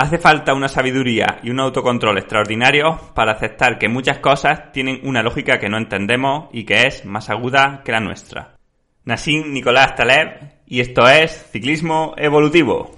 [0.00, 5.24] Hace falta una sabiduría y un autocontrol extraordinarios para aceptar que muchas cosas tienen una
[5.24, 8.54] lógica que no entendemos y que es más aguda que la nuestra.
[9.04, 12.92] Nassim Nicolás Taleb y esto es Ciclismo Evolutivo.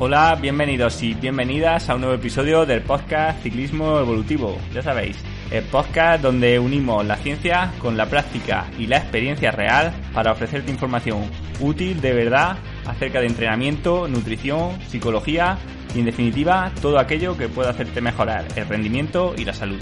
[0.00, 4.58] Hola, bienvenidos y bienvenidas a un nuevo episodio del podcast Ciclismo Evolutivo.
[4.74, 5.16] Ya sabéis,
[5.52, 10.70] el podcast donde unimos la ciencia con la práctica y la experiencia real para ofrecerte
[10.70, 11.30] información
[11.60, 12.56] útil de verdad
[12.86, 15.58] acerca de entrenamiento, nutrición, psicología
[15.94, 19.78] y en definitiva todo aquello que pueda hacerte mejorar el rendimiento y la salud.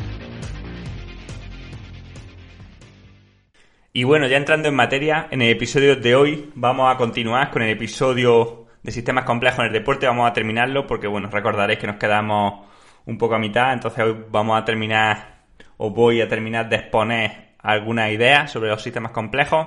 [3.92, 7.62] Y bueno, ya entrando en materia, en el episodio de hoy vamos a continuar con
[7.62, 10.08] el episodio de sistemas complejos en el deporte.
[10.08, 12.66] Vamos a terminarlo porque, bueno, recordaréis que nos quedamos
[13.06, 15.39] un poco a mitad, entonces hoy vamos a terminar
[15.82, 19.66] os voy a terminar de exponer algunas ideas sobre los sistemas complejos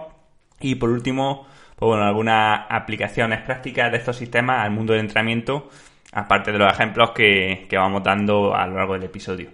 [0.59, 5.69] y por último, pues algunas aplicaciones prácticas de estos sistemas al mundo del entrenamiento,
[6.11, 9.49] aparte de los ejemplos que, vamos dando a lo largo del episodio.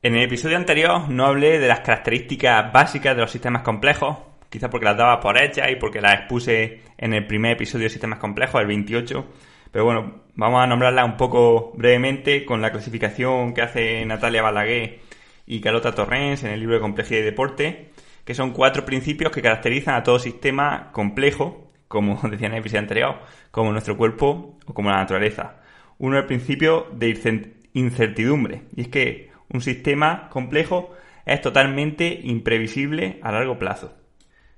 [0.00, 4.16] En el episodio anterior no hablé de las características básicas de los sistemas complejos,
[4.48, 7.90] quizás porque las daba por hechas y porque las expuse en el primer episodio de
[7.90, 9.26] sistemas complejos, el 28.
[9.70, 15.11] Pero bueno, vamos a nombrarlas un poco brevemente con la clasificación que hace Natalia Balaguer
[15.52, 17.90] y Carlota Torrens en el libro de Complejidad y Deporte,
[18.24, 22.80] que son cuatro principios que caracterizan a todo sistema complejo, como decía en el episodio
[22.80, 23.18] anterior,
[23.50, 25.60] como nuestro cuerpo o como la naturaleza.
[25.98, 30.94] Uno es el principio de incertidumbre, y es que un sistema complejo
[31.26, 33.92] es totalmente imprevisible a largo plazo.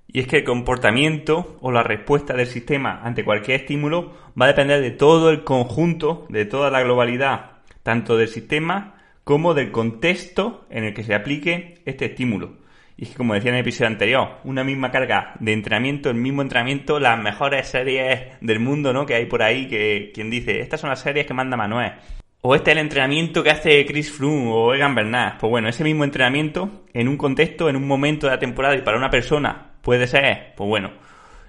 [0.06, 4.48] Y es que el comportamiento o la respuesta del sistema ante cualquier estímulo va a
[4.48, 8.93] depender de todo el conjunto, de toda la globalidad, tanto del sistema
[9.24, 12.58] como del contexto en el que se aplique este estímulo.
[12.96, 16.16] Y es que, como decía en el episodio anterior, una misma carga de entrenamiento, el
[16.16, 19.04] mismo entrenamiento, las mejores series del mundo, ¿no?
[19.04, 21.92] Que hay por ahí, que quien dice, estas son las series que manda Manuel.
[22.42, 25.38] O este es el entrenamiento que hace Chris Froome o Egan Bernard.
[25.38, 28.82] Pues bueno, ese mismo entrenamiento, en un contexto, en un momento de la temporada y
[28.82, 30.92] para una persona, puede ser, pues bueno,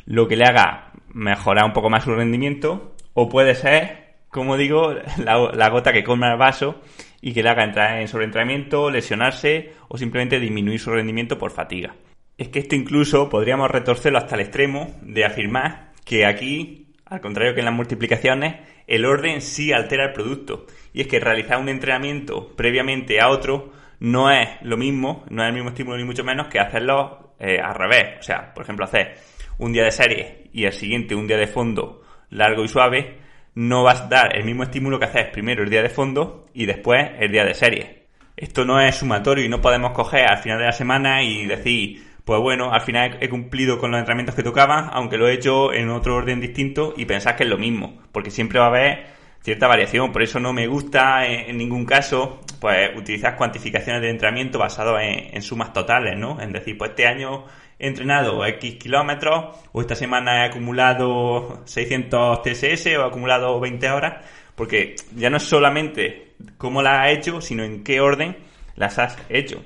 [0.05, 4.95] lo que le haga mejorar un poco más su rendimiento, o puede ser, como digo,
[5.23, 6.81] la, la gota que come el vaso
[7.21, 11.95] y que le haga entrar en sobreentrenamiento, lesionarse o simplemente disminuir su rendimiento por fatiga.
[12.37, 17.53] Es que esto incluso podríamos retorcerlo hasta el extremo de afirmar que aquí, al contrario
[17.53, 18.55] que en las multiplicaciones,
[18.87, 20.65] el orden sí altera el producto.
[20.93, 25.49] Y es que realizar un entrenamiento previamente a otro no es lo mismo, no es
[25.49, 28.19] el mismo estímulo ni mucho menos que hacerlo eh, al revés.
[28.19, 29.15] O sea, por ejemplo, hacer
[29.57, 33.19] un día de serie y el siguiente un día de fondo largo y suave,
[33.55, 36.65] no vas a dar el mismo estímulo que haces primero el día de fondo y
[36.65, 38.05] después el día de serie.
[38.35, 42.03] Esto no es sumatorio y no podemos coger al final de la semana y decir,
[42.25, 45.71] pues bueno, al final he cumplido con los entrenamientos que tocaban, aunque lo he hecho
[45.73, 49.05] en otro orden distinto y pensar que es lo mismo, porque siempre va a haber
[49.41, 54.57] cierta variación, por eso no me gusta en, ningún caso pues utilizar cuantificaciones de entrenamiento
[54.57, 56.41] basadas en, en sumas totales, ¿no?
[56.41, 57.45] En decir, pues este año
[57.79, 64.25] entrenado X kilómetros o esta semana he acumulado 600 TSS o he acumulado 20 horas,
[64.55, 68.37] porque ya no es solamente cómo las has hecho, sino en qué orden
[68.75, 69.63] las has hecho.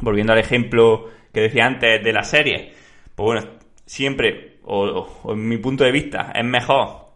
[0.00, 2.74] Volviendo al ejemplo que decía antes de la serie,
[3.14, 7.10] pues bueno, siempre, o, en mi punto de vista, es mejor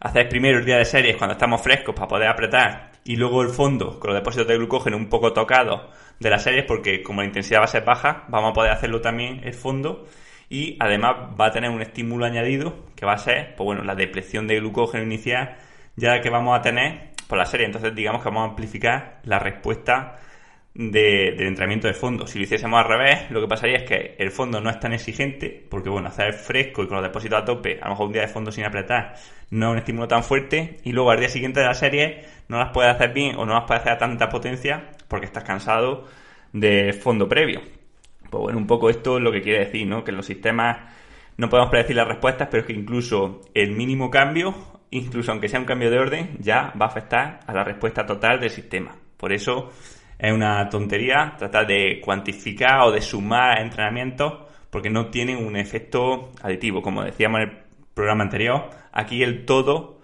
[0.00, 3.48] hacer primero el día de series cuando estamos frescos para poder apretar y luego el
[3.48, 5.82] fondo con los depósitos de glucógeno un poco tocados
[6.20, 9.00] de las series porque como la intensidad va a ser baja, vamos a poder hacerlo
[9.00, 10.06] también el fondo
[10.48, 13.94] y además va a tener un estímulo añadido que va a ser, pues bueno, la
[13.94, 15.56] depresión de glucógeno inicial
[15.96, 17.66] ya que vamos a tener por la serie.
[17.66, 20.18] Entonces digamos que vamos a amplificar la respuesta
[20.74, 22.26] de, del entrenamiento de fondo.
[22.26, 24.92] Si lo hiciésemos al revés, lo que pasaría es que el fondo no es tan
[24.92, 28.12] exigente, porque bueno, hacer fresco y con los depósitos a tope, a lo mejor un
[28.12, 29.14] día de fondo sin apretar,
[29.50, 32.58] no es un estímulo tan fuerte, y luego al día siguiente de la serie no
[32.58, 36.06] las puedes hacer bien o no las puedes hacer a tanta potencia porque estás cansado
[36.52, 37.60] de fondo previo.
[38.28, 40.02] Pues bueno, un poco esto es lo que quiere decir, ¿no?
[40.02, 40.78] Que en los sistemas
[41.36, 44.54] no podemos predecir las respuestas, pero es que incluso el mínimo cambio,
[44.90, 48.40] incluso aunque sea un cambio de orden, ya va a afectar a la respuesta total
[48.40, 48.96] del sistema.
[49.16, 49.72] Por eso
[50.18, 56.32] es una tontería tratar de cuantificar o de sumar entrenamientos porque no tienen un efecto
[56.42, 56.82] aditivo.
[56.82, 57.56] Como decíamos en el
[57.94, 60.00] programa anterior, aquí el todo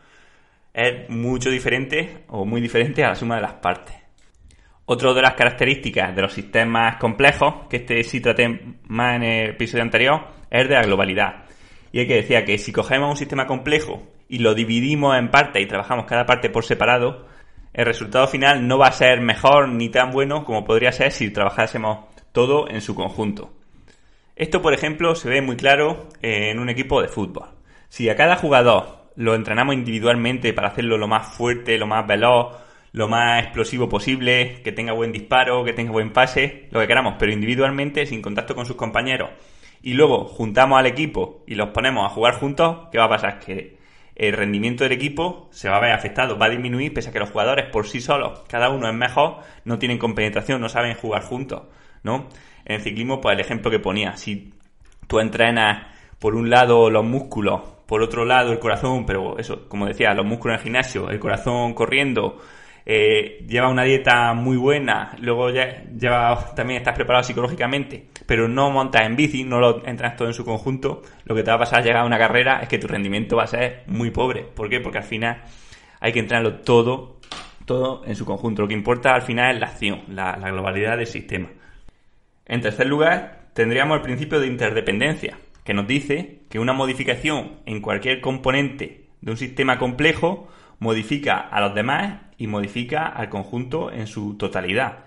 [0.73, 3.97] es mucho diferente o muy diferente a la suma de las partes.
[4.87, 9.51] Otra de las características de los sistemas complejos, que este sí traté más en el
[9.51, 11.45] episodio anterior, es de la globalidad.
[11.93, 15.63] Y es que decía que si cogemos un sistema complejo y lo dividimos en partes
[15.63, 17.27] y trabajamos cada parte por separado,
[17.73, 21.31] el resultado final no va a ser mejor ni tan bueno como podría ser si
[21.31, 23.53] trabajásemos todo en su conjunto.
[24.37, 27.49] Esto, por ejemplo, se ve muy claro en un equipo de fútbol.
[27.89, 32.57] Si a cada jugador lo entrenamos individualmente para hacerlo lo más fuerte, lo más veloz,
[32.93, 37.15] lo más explosivo posible, que tenga buen disparo, que tenga buen pase, lo que queramos,
[37.19, 39.31] pero individualmente, sin contacto con sus compañeros,
[39.83, 43.39] y luego juntamos al equipo y los ponemos a jugar juntos, ¿qué va a pasar?
[43.39, 43.79] Que
[44.21, 47.19] el rendimiento del equipo se va a ver afectado, va a disminuir, pese a que
[47.19, 51.23] los jugadores por sí solos, cada uno es mejor, no tienen compenetración, no saben jugar
[51.23, 51.63] juntos,
[52.03, 52.29] ¿no?
[52.67, 54.53] En el ciclismo, pues el ejemplo que ponía, si
[55.07, 55.87] tú entrenas
[56.19, 60.27] por un lado los músculos, por otro lado el corazón, pero eso, como decía, los
[60.27, 62.43] músculos en el gimnasio, el corazón corriendo,
[62.87, 68.71] eh, lleva una dieta muy buena, luego ya, lleva, también estás preparado psicológicamente, pero no
[68.71, 71.61] montas en bici, no lo entras todo en su conjunto, lo que te va a
[71.61, 74.43] pasar al llegar a una carrera es que tu rendimiento va a ser muy pobre.
[74.43, 74.81] ¿Por qué?
[74.81, 75.43] Porque al final
[76.01, 77.19] hay que entrenarlo todo,
[77.65, 78.63] todo en su conjunto.
[78.63, 81.49] Lo que importa al final es la acción, la globalidad del sistema.
[82.47, 87.81] En tercer lugar, tendríamos el principio de interdependencia, que nos dice que una modificación en
[87.81, 90.49] cualquier componente de un sistema complejo
[90.81, 95.05] modifica a los demás y modifica al conjunto en su totalidad.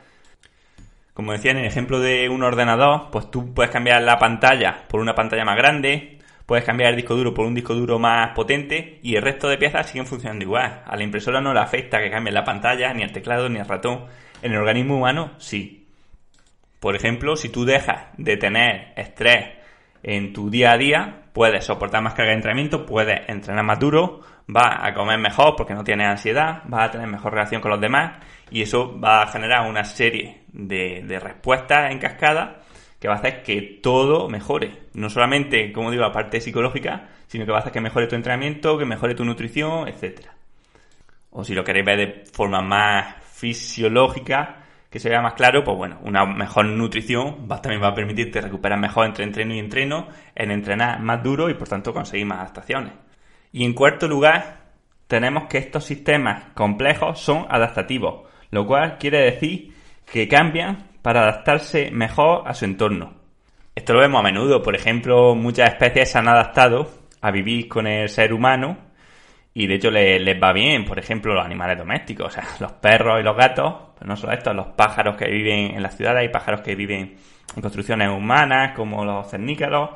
[1.16, 5.02] Como decía en el ejemplo de un ordenador, pues tú puedes cambiar la pantalla por
[5.02, 9.00] una pantalla más grande, puedes cambiar el disco duro por un disco duro más potente
[9.02, 10.84] y el resto de piezas siguen funcionando igual.
[10.86, 13.68] A la impresora no le afecta que cambie la pantalla, ni el teclado, ni el
[13.68, 14.06] ratón.
[14.44, 15.88] En el organismo humano sí.
[16.80, 19.58] Por ejemplo, si tú dejas de tener estrés
[20.04, 24.22] en tu día a día, puedes soportar más carga de entrenamiento, puedes entrenar más duro,
[24.48, 27.82] vas a comer mejor porque no tienes ansiedad, vas a tener mejor relación con los
[27.82, 28.20] demás
[28.52, 32.62] y eso va a generar una serie de, respuestas en cascada
[33.00, 34.84] que va a hacer que todo mejore.
[34.94, 38.16] No solamente, como digo, la parte psicológica, sino que va a hacer que mejore tu
[38.16, 40.34] entrenamiento, que mejore tu nutrición, etcétera.
[41.32, 44.63] O si lo queréis ver de forma más fisiológica,
[44.94, 48.78] que se vea más claro, pues bueno, una mejor nutrición también va a permitirte recuperar
[48.80, 52.94] mejor entre entreno y entreno, en entrenar más duro y por tanto conseguir más adaptaciones.
[53.52, 54.66] Y en cuarto lugar,
[55.08, 59.74] tenemos que estos sistemas complejos son adaptativos, lo cual quiere decir
[60.06, 63.16] que cambian para adaptarse mejor a su entorno.
[63.74, 66.88] Esto lo vemos a menudo, por ejemplo, muchas especies se han adaptado
[67.20, 68.78] a vivir con el ser humano
[69.54, 73.20] y de hecho les, va bien, por ejemplo, los animales domésticos, o sea, los perros
[73.20, 76.30] y los gatos, pero no solo estos, los pájaros que viven en las ciudades, hay
[76.30, 77.16] pájaros que viven
[77.56, 79.92] en construcciones humanas, como los cernícalos.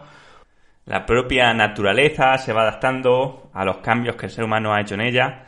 [0.86, 4.94] La propia naturaleza se va adaptando a los cambios que el ser humano ha hecho
[4.94, 5.44] en ella.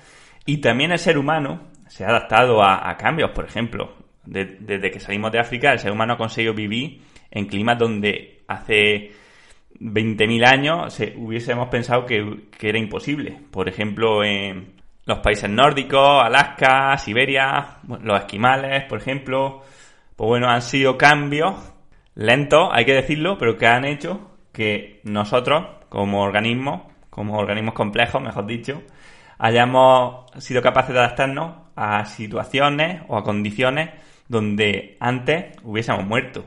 [0.45, 3.93] Y también el ser humano se ha adaptado a, cambios, por ejemplo.
[4.25, 7.01] desde que salimos de África, el ser humano ha conseguido vivir
[7.31, 9.11] en climas donde hace
[9.79, 13.39] 20.000 años se, hubiésemos pensado que, era imposible.
[13.51, 14.73] Por ejemplo, en
[15.05, 19.61] los países nórdicos, Alaska, Siberia, los esquimales, por ejemplo.
[20.15, 21.55] Pues bueno, han sido cambios
[22.15, 28.21] lentos, hay que decirlo, pero que han hecho que nosotros, como organismos, como organismos complejos,
[28.21, 28.83] mejor dicho,
[29.37, 33.91] hayamos sido capaces de adaptarnos a situaciones o a condiciones
[34.27, 36.45] donde antes hubiésemos muerto.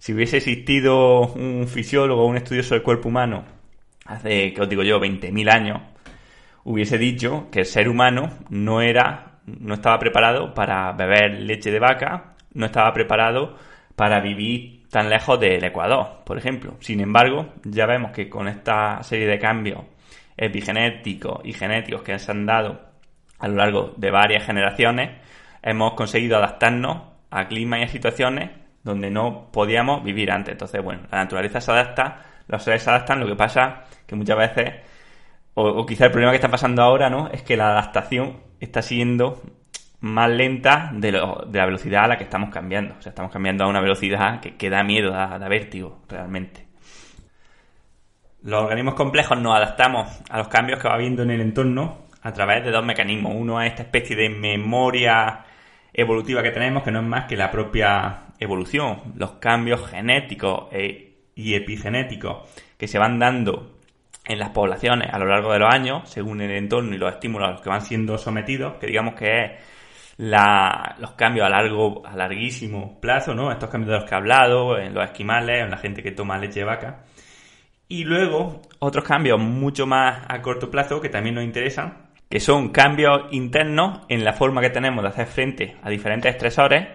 [0.00, 3.44] Si hubiese existido un fisiólogo un estudioso del cuerpo humano
[4.06, 5.82] hace, que os digo yo, 20.000 años,
[6.64, 11.78] hubiese dicho que el ser humano no era, no estaba preparado para beber leche de
[11.78, 13.58] vaca, no estaba preparado
[13.94, 16.76] para vivir tan lejos del Ecuador, por ejemplo.
[16.80, 19.82] Sin embargo, ya vemos que con esta serie de cambios
[20.34, 22.80] epigenéticos y genéticos que se han dado
[23.38, 25.10] a lo largo de varias generaciones,
[25.62, 30.52] hemos conseguido adaptarnos a climas y a situaciones donde no podíamos vivir antes.
[30.52, 34.36] Entonces, bueno, la naturaleza se adapta, los seres se adaptan, lo que pasa que muchas
[34.36, 34.74] veces,
[35.54, 37.28] o, quizá el problema que está pasando ahora, ¿no?
[37.28, 39.40] Es que la adaptación está siendo
[40.00, 42.94] más lenta de, de, la velocidad a la que estamos cambiando.
[42.98, 46.66] O sea, estamos cambiando a una velocidad que, da miedo, da, da vértigo, realmente.
[48.42, 52.32] Los organismos complejos nos adaptamos a los cambios que va habiendo en el entorno a
[52.32, 53.34] través de dos mecanismos.
[53.36, 55.44] Uno es esta especie de memoria
[55.92, 61.18] evolutiva que tenemos, que no es más que la propia evolución, los cambios genéticos e,
[61.34, 63.78] y epigenéticos que se van dando
[64.24, 67.48] en las poblaciones a lo largo de los años, según el entorno y los estímulos
[67.48, 69.50] a los que van siendo sometidos, que digamos que es
[70.18, 73.50] los cambios a largo, a larguísimo plazo, ¿no?
[73.50, 76.38] Estos cambios de los que he hablado, en los esquimales, en la gente que toma
[76.38, 77.04] leche de vaca.
[77.88, 82.68] Y luego otros cambios mucho más a corto plazo que también nos interesan, que son
[82.68, 86.86] cambios internos en la forma que tenemos de hacer frente a diferentes estresores,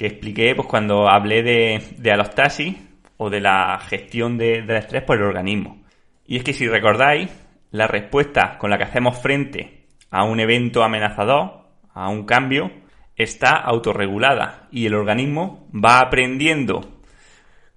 [0.00, 2.74] que expliqué pues, cuando hablé de, de alostasis
[3.18, 5.82] o de la gestión del estrés por el organismo.
[6.26, 7.28] Y es que si recordáis,
[7.70, 12.70] la respuesta con la que hacemos frente a un evento amenazador, a un cambio,
[13.14, 17.02] está autorregulada y el organismo va aprendiendo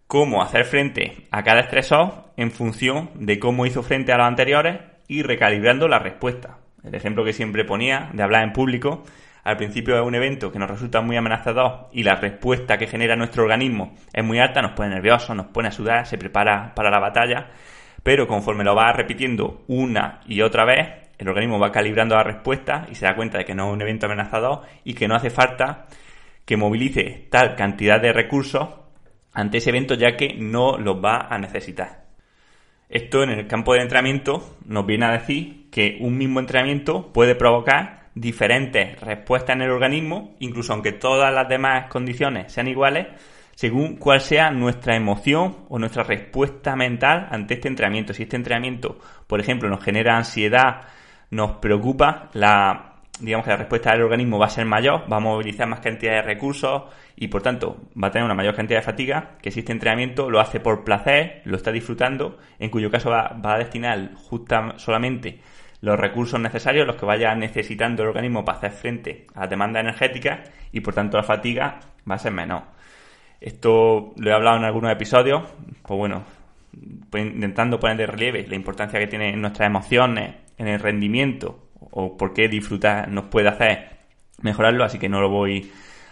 [0.08, 4.80] cómo hacer frente a cada estresor en función de cómo hizo frente a los anteriores
[5.10, 6.60] y recalibrando la respuesta.
[6.86, 9.04] El ejemplo que siempre ponía de hablar en público,
[9.44, 13.16] al principio de un evento que nos resulta muy amenazador y la respuesta que genera
[13.16, 16.90] nuestro organismo es muy alta, nos pone nerviosos, nos pone a sudar, se prepara para
[16.90, 17.50] la batalla,
[18.04, 22.88] pero conforme lo va repitiendo una y otra vez, el organismo va calibrando la respuesta
[22.90, 25.30] y se da cuenta de que no es un evento amenazador y que no hace
[25.30, 25.88] falta
[26.46, 28.70] que movilice tal cantidad de recursos
[29.34, 32.04] ante ese evento ya que no los va a necesitar.
[32.90, 37.36] Esto en el campo de entrenamiento nos viene a decir que un mismo entrenamiento puede
[37.36, 43.08] provocar diferentes respuestas en el organismo, incluso aunque todas las demás condiciones sean iguales,
[43.56, 48.14] según cuál sea nuestra emoción o nuestra respuesta mental ante este entrenamiento.
[48.14, 50.82] Si este entrenamiento, por ejemplo, nos genera ansiedad,
[51.30, 55.20] nos preocupa, la digamos que la respuesta del organismo va a ser mayor, va a
[55.20, 56.84] movilizar más cantidad de recursos
[57.16, 60.30] y por tanto va a tener una mayor cantidad de fatiga que si este entrenamiento
[60.30, 65.40] lo hace por placer, lo está disfrutando, en cuyo caso va, a destinar justa, solamente
[65.84, 69.82] los recursos necesarios, los que vaya necesitando el organismo para hacer frente a la demanda
[69.82, 72.64] energética y por tanto la fatiga va a ser menor.
[73.42, 75.44] Esto lo he hablado en algunos episodios,
[75.86, 76.24] pues bueno,
[77.10, 82.16] pues intentando poner de relieve la importancia que tienen nuestras emociones en el rendimiento o
[82.16, 83.90] por qué disfrutar nos puede hacer
[84.42, 85.70] mejorarlo, así que no lo voy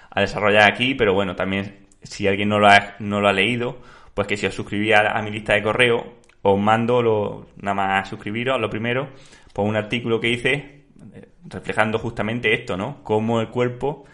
[0.10, 3.80] a desarrollar aquí, pero bueno, también si alguien no lo ha, no lo ha leído,
[4.14, 8.10] pues que si os suscribís a, mi lista de correo, os mando lo, nada más
[8.10, 9.08] suscribiros, lo primero,
[9.54, 13.04] pues un artículo que hice eh, reflejando justamente esto, ¿no?
[13.04, 14.06] Cómo el cuerpo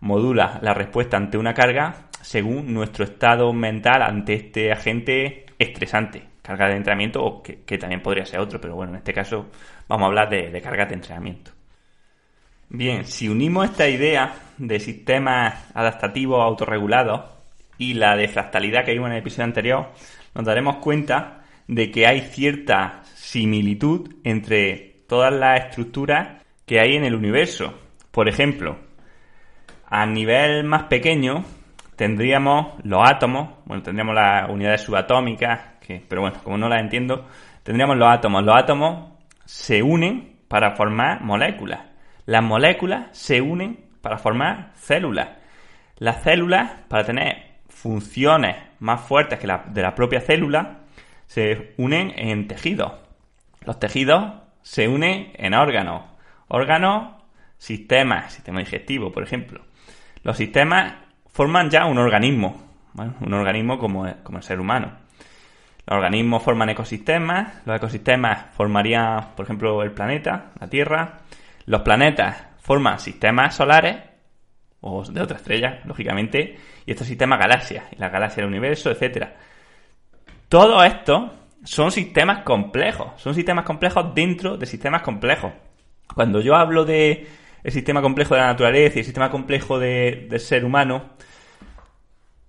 [0.00, 6.68] modula la respuesta ante una carga según nuestro estado mental ante este agente estresante, carga
[6.68, 9.46] de entrenamiento o que, también podría ser otro, pero bueno, en este caso
[9.88, 11.52] vamos a hablar de, cargas de entrenamiento.
[12.68, 17.22] Bien, si unimos esta idea de sistemas adaptativos autorregulados
[17.78, 19.92] y la de fractalidad que vimos en el episodio anterior,
[20.34, 27.04] nos daremos cuenta de que hay cierta similitud entre todas las estructuras que hay en
[27.04, 27.74] el universo.
[28.12, 28.78] Por ejemplo,
[29.84, 31.44] a nivel más pequeño
[31.96, 37.26] tendríamos los átomos, bueno, tendríamos las unidades subatómicas, que, pero bueno, como no las entiendo,
[37.64, 38.44] tendríamos los átomos.
[38.44, 39.10] Los átomos
[39.44, 41.80] se unen para formar moléculas.
[42.26, 45.30] Las moléculas se unen para formar células.
[45.98, 50.82] Las células, para tener funciones más fuertes que las de la propia célula,
[51.26, 53.05] se unen en tejidos.
[53.66, 54.32] Los tejidos
[54.62, 56.02] se unen en órganos.
[56.48, 57.16] Órganos,
[57.58, 59.60] sistemas, sistema digestivo, por ejemplo.
[60.22, 60.94] Los sistemas
[61.26, 62.62] forman ya un organismo,
[62.94, 64.92] un organismo como, el ser humano.
[65.84, 71.18] Los organismos forman ecosistemas, los ecosistemas formarían, por ejemplo, el planeta, la Tierra.
[71.66, 73.96] Los planetas forman sistemas solares,
[74.80, 79.28] o de otras estrellas, lógicamente, y estos sistemas galaxias, y la galaxia del universo, etc.
[80.48, 85.52] Todo esto son sistemas complejos, son sistemas complejos dentro de sistemas complejos.
[86.14, 87.26] Cuando yo hablo de
[87.64, 91.10] el sistema complejo de la naturaleza y el sistema complejo del ser humano,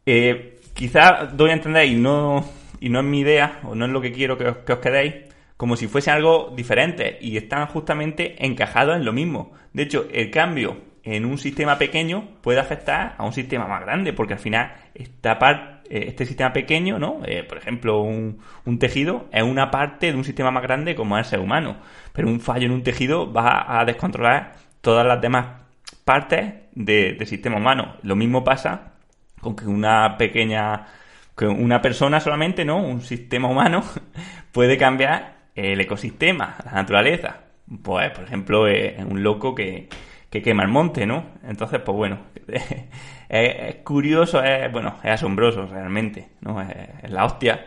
[0.06, 2.46] eh, quizá doy a entender y no
[2.80, 5.16] y no es mi idea, o no es lo que quiero que os, quedéis,
[5.58, 9.52] como si fuese algo diferente y están justamente encajados en lo mismo.
[9.74, 14.12] De hecho, el cambio en un sistema pequeño puede afectar a un sistema más grande,
[14.12, 17.22] porque al final esta parte, eh, este sistema pequeño, ¿no?
[17.26, 18.40] Eh, por ejemplo, un,
[18.78, 21.78] tejido es una parte de un sistema más grande como el ser humano,
[22.12, 25.62] pero un fallo en un tejido va a descontrolar todas las demás
[26.04, 27.96] partes del sistema humano.
[28.04, 28.92] Lo mismo pasa
[29.40, 30.88] con que una pequeña
[31.38, 32.80] que una persona solamente, ¿no?
[32.82, 33.82] Un sistema humano
[34.52, 37.38] puede cambiar el ecosistema, la naturaleza.
[37.82, 39.88] Pues, por ejemplo, es un loco que,
[40.30, 41.34] quema el monte, ¿no?
[41.44, 42.20] Entonces, pues bueno,
[43.30, 46.62] es, curioso, es, bueno, es asombroso realmente, ¿no?
[46.62, 47.66] Es, la hostia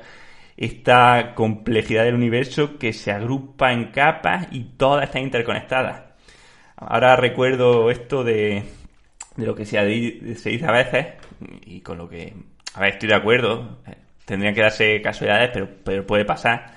[0.56, 6.02] esta complejidad del universo que se agrupa en capas y todas están interconectadas.
[6.76, 8.64] Ahora recuerdo esto de,
[9.36, 11.06] de lo que se, dice a veces
[11.64, 12.34] y con lo que
[12.74, 13.78] a ver, estoy de acuerdo.
[14.24, 16.74] Tendrían que darse casualidades, pero, pero puede pasar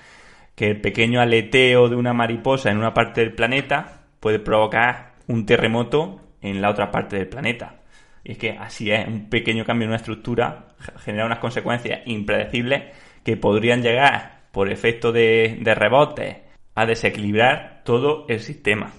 [0.55, 5.45] que el pequeño aleteo de una mariposa en una parte del planeta puede provocar un
[5.45, 7.79] terremoto en la otra parte del planeta.
[8.23, 10.67] Y es que así es, un pequeño cambio en una estructura
[10.99, 16.43] genera unas consecuencias impredecibles que podrían llegar por efecto de, de rebote
[16.75, 18.91] a desequilibrar todo el sistema.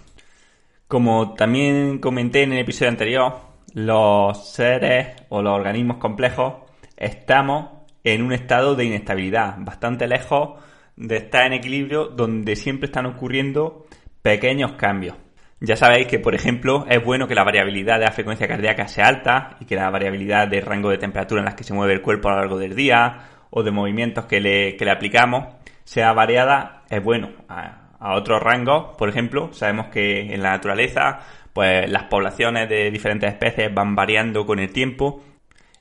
[0.89, 3.35] Como también comenté en el episodio anterior,
[3.73, 6.55] los seres o los organismos complejos
[6.97, 7.69] estamos
[8.05, 10.61] en un estado de inestabilidad, bastante lejos
[10.97, 13.87] de estar en equilibrio donde siempre están ocurriendo
[14.23, 15.17] pequeños cambios.
[15.65, 19.07] Ya sabéis que, por ejemplo, es bueno que la variabilidad de la frecuencia cardíaca sea
[19.07, 22.03] alta y que la variabilidad de rango de temperatura en las que se mueve el
[22.03, 25.55] cuerpo a lo largo del día o de movimientos que le, que le aplicamos
[25.85, 26.83] sea variada.
[26.91, 27.31] Es bueno.
[27.49, 31.21] A, a otros rangos, por ejemplo, sabemos que en la naturaleza,
[31.55, 35.25] pues las poblaciones de diferentes especies van variando con el tiempo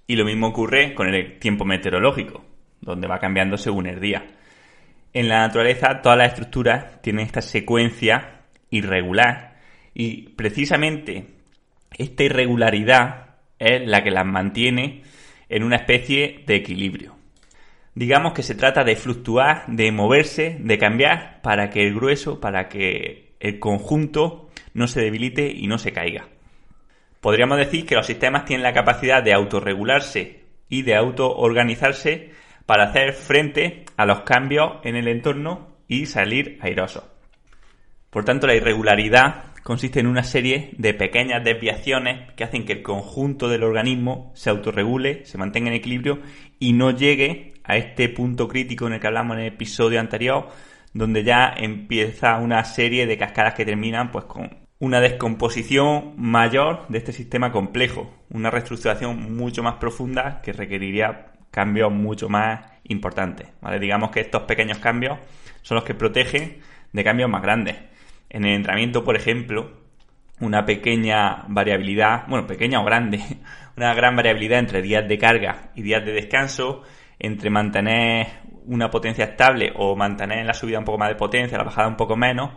[0.08, 2.46] y lo mismo ocurre con el tiempo meteorológico,
[2.80, 4.24] donde va cambiando según el día.
[5.12, 9.53] En la naturaleza todas las estructuras tienen esta secuencia irregular
[9.94, 11.28] y precisamente
[11.98, 15.04] esta irregularidad es la que las mantiene
[15.50, 17.16] en una especie de equilibrio.
[17.96, 22.68] Digamos que se trata de fluctuar, de moverse, de cambiar para que el grueso, para
[22.68, 26.28] que el conjunto no se debilite y no se caiga.
[27.22, 32.32] Podríamos decir que los sistemas tienen la capacidad de autorregularse y de autoorganizarse
[32.66, 37.04] para hacer frente a los cambios en el entorno y salir airosos.
[38.10, 42.84] Por tanto, la irregularidad consiste en una serie de pequeñas desviaciones que hacen que el
[42.84, 46.20] conjunto del organismo se autorregule, se mantenga en equilibrio
[46.60, 50.50] y no llegue a este punto crítico en el que hablamos en el episodio anterior,
[50.94, 56.98] donde ya empieza una serie de cascadas que terminan pues con una descomposición mayor de
[56.98, 63.48] este sistema complejo, una reestructuración mucho más profunda que requeriría cambios mucho más importantes.
[63.62, 63.80] ¿vale?
[63.80, 65.20] Digamos que estos pequeños cambios
[65.62, 66.58] son los que protegen
[66.92, 67.78] de cambios más grandes.
[68.34, 69.72] En el entrenamiento, por ejemplo,
[70.40, 73.22] una pequeña variabilidad, bueno, pequeña o grande,
[73.78, 76.82] una gran variabilidad entre días de carga y días de descanso,
[77.20, 78.28] entre mantener
[78.66, 81.96] una potencia estable o mantener la subida un poco más de potencia, la bajada un
[81.96, 82.52] poco menos,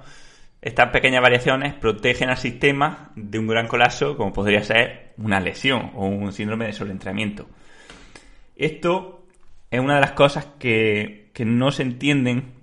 [0.62, 5.92] estas pequeñas variaciones protegen al sistema de un gran colapso como podría ser una lesión
[5.95, 7.47] o un síndrome de sobreentrenamiento.
[8.56, 9.26] Esto
[9.71, 12.54] es una de las cosas que, que no se entienden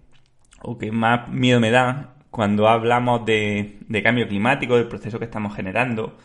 [0.62, 5.56] o que más miedo me dan cuando hablamos de, cambio climático, del proceso que estamos
[5.56, 6.18] generando.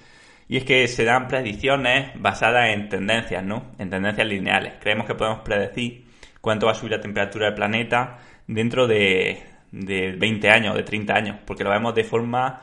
[0.48, 3.72] Y es que se dan predicciones basadas en tendencias, ¿no?
[3.78, 4.72] En tendencias lineales.
[4.80, 6.06] Creemos que podemos predecir
[6.40, 11.12] cuánto va a subir la temperatura del planeta dentro de, de 20 años, de 30
[11.14, 12.58] años, porque lo vemos de forma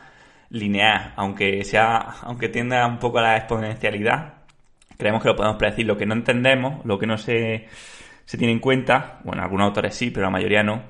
[0.50, 4.40] lineal, aunque sea, aunque tienda un poco a la exponencialidad,
[4.98, 5.86] creemos que lo podemos predecir.
[5.86, 7.68] Lo que no entendemos, lo que no se,
[8.26, 10.82] se tiene en cuenta, bueno, algunos autores sí, pero la mayoría no,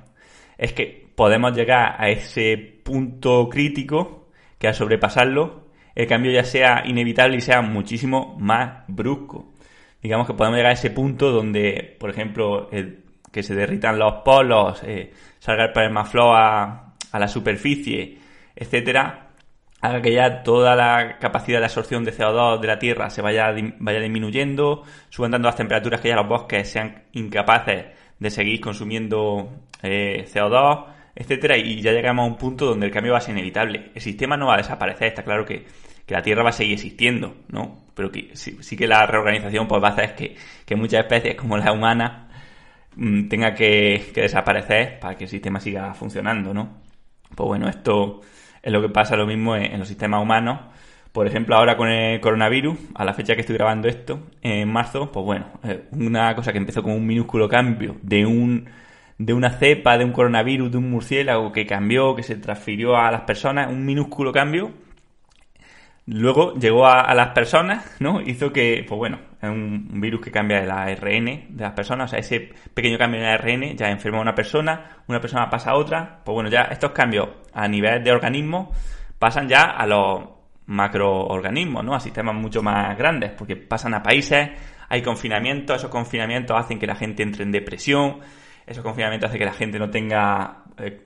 [0.58, 6.84] es que podemos llegar a ese punto crítico que al sobrepasarlo el cambio ya sea
[6.86, 9.54] inevitable y sea muchísimo más brusco.
[10.02, 12.70] Digamos que podemos llegar a ese punto donde, por ejemplo,
[13.32, 18.18] que se derritan los polos, eh, salga el permaflow a, a la superficie,
[18.56, 19.30] etcétera,
[19.82, 23.54] haga que ya toda la capacidad de absorción de CO2 de la Tierra se vaya,
[23.80, 27.86] vaya disminuyendo, suban dando las temperaturas que ya los bosques sean incapaces
[28.20, 29.50] de seguir consumiendo
[29.82, 33.34] eh, CO2, etcétera, y ya llegamos a un punto donde el cambio va a ser
[33.36, 33.92] inevitable.
[33.96, 35.66] El sistema no va a desaparecer, está claro que,
[36.08, 37.80] la Tierra va a seguir existiendo, ¿no?
[37.96, 41.58] Pero que sí, que la reorganización pues, va a hacer que, que muchas especies, como
[41.58, 42.28] la humana,
[42.96, 46.78] mm, tenga que, desaparecer para que el sistema siga funcionando, ¿no?
[47.36, 48.22] Pues bueno, esto
[48.62, 50.60] es lo que pasa lo mismo en, los sistemas humanos.
[51.12, 55.12] Por ejemplo, ahora con el coronavirus, a la fecha que estoy grabando esto, en marzo,
[55.12, 58.70] pues bueno, eh, una cosa que empezó con un minúsculo cambio de un
[59.18, 63.12] de una cepa, de un coronavirus, de un murciélago que cambió, que se transfirió a
[63.12, 64.72] las personas, un minúsculo cambio,
[66.08, 68.22] luego llegó a, las personas, ¿no?
[68.22, 72.12] Hizo que, pues bueno, es un, virus que cambia el ARN de las personas, o
[72.12, 75.72] sea, ese pequeño cambio en el ARN ya enferma a una persona, una persona pasa
[75.72, 78.72] a otra, pues bueno, ya estos cambios a nivel de organismo
[79.18, 80.24] pasan ya a los
[80.68, 81.96] macroorganismos, ¿no?
[81.96, 84.50] A sistemas mucho más grandes, porque pasan a países,
[84.90, 88.20] hay confinamientos, esos confinamientos hacen que la gente entre en depresión,
[88.66, 91.02] esos confinamientos hace que la gente no tenga eh,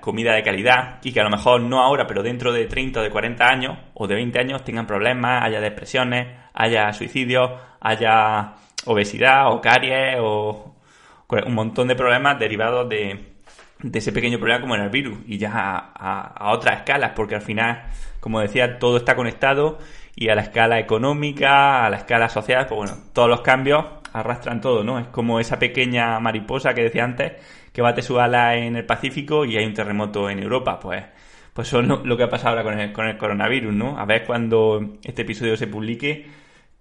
[0.00, 3.02] comida de calidad y que a lo mejor no ahora, pero dentro de 30 o
[3.02, 8.54] de 40 años o de 20 años tengan problemas, haya depresiones, haya suicidios, haya
[8.86, 10.74] obesidad o caries o
[11.46, 13.34] un montón de problemas derivados de,
[13.92, 17.84] ese pequeño problema como en el virus y ya a otras escalas, porque al final,
[18.20, 19.78] como decía, todo está conectado
[20.16, 24.60] y a la escala económica, a la escala social, pues bueno, todos los cambios arrastran
[24.60, 24.98] todo, ¿no?
[24.98, 27.32] Es como esa pequeña mariposa que decía antes,
[27.72, 31.04] que bate su ala en el Pacífico y hay un terremoto en Europa, pues
[31.52, 33.98] pues es lo, que ha pasado ahora con el, con el coronavirus, ¿no?
[33.98, 36.26] A ver cuando este episodio se publique,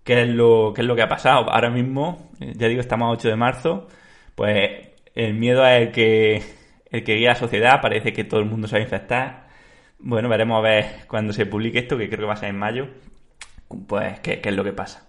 [0.03, 1.49] qué es lo, qué es lo que ha pasado.
[1.51, 3.87] Ahora mismo, eh, ya digo, estamos a 8 de marzo,
[4.35, 6.43] pues el miedo es el que,
[6.91, 9.47] el que guía la sociedad, parece que todo el mundo se va a infectar.
[9.99, 12.57] Bueno, veremos a ver cuando se publique esto, que creo que va a ser en
[12.59, 12.87] mayo,
[13.87, 15.08] pues qué, qué es lo que pasa.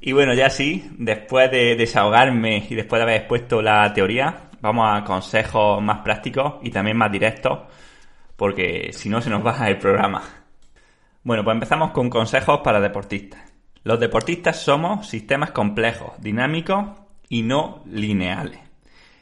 [0.00, 4.88] Y bueno, ya sí, después de desahogarme y después de haber expuesto la teoría, vamos
[4.90, 7.60] a consejos más prácticos y también más directos.
[8.36, 10.22] porque si no se nos baja el programa.
[11.22, 13.42] Bueno, pues empezamos con consejos para deportistas.
[13.84, 16.86] Los deportistas somos sistemas complejos, dinámicos
[17.28, 18.58] y no lineales.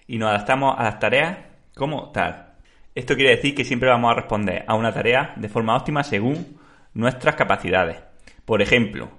[0.06, 1.36] Y nos adaptamos a las tareas
[1.74, 2.54] como tal.
[2.94, 6.56] Esto quiere decir que siempre vamos a responder a una tarea de forma óptima según
[6.94, 7.96] nuestras capacidades.
[8.44, 9.10] Por ejemplo,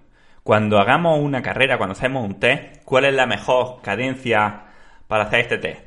[0.49, 4.63] cuando hagamos una carrera, cuando hacemos un test, ¿cuál es la mejor cadencia
[5.07, 5.81] para hacer este test?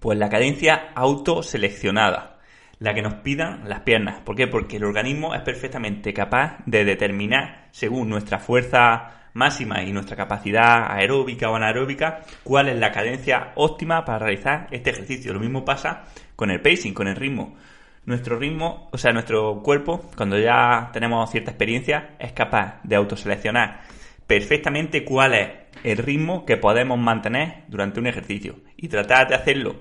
[0.00, 2.40] Pues la cadencia autoseleccionada,
[2.80, 4.18] la que nos pidan las piernas.
[4.24, 4.48] ¿Por qué?
[4.48, 10.90] Porque el organismo es perfectamente capaz de determinar, según nuestra fuerza máxima y nuestra capacidad
[10.90, 15.32] aeróbica o anaeróbica, cuál es la cadencia óptima para realizar este ejercicio.
[15.32, 16.02] Lo mismo pasa
[16.34, 17.54] con el pacing, con el ritmo.
[18.06, 23.80] Nuestro ritmo, o sea, nuestro cuerpo, cuando ya tenemos cierta experiencia, es capaz de autoseleccionar
[24.26, 25.50] perfectamente cuál es
[25.82, 29.76] el ritmo que podemos mantener durante un ejercicio y tratar de hacerlo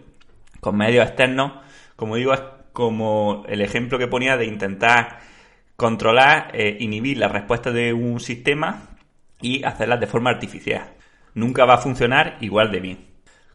[0.62, 1.52] con medios externos,
[1.96, 5.20] como digo, es como el ejemplo que ponía de intentar
[5.76, 8.90] controlar, eh, inhibir la respuesta de un sistema
[9.42, 10.94] y hacerlas de forma artificial.
[11.34, 13.13] Nunca va a funcionar igual de bien.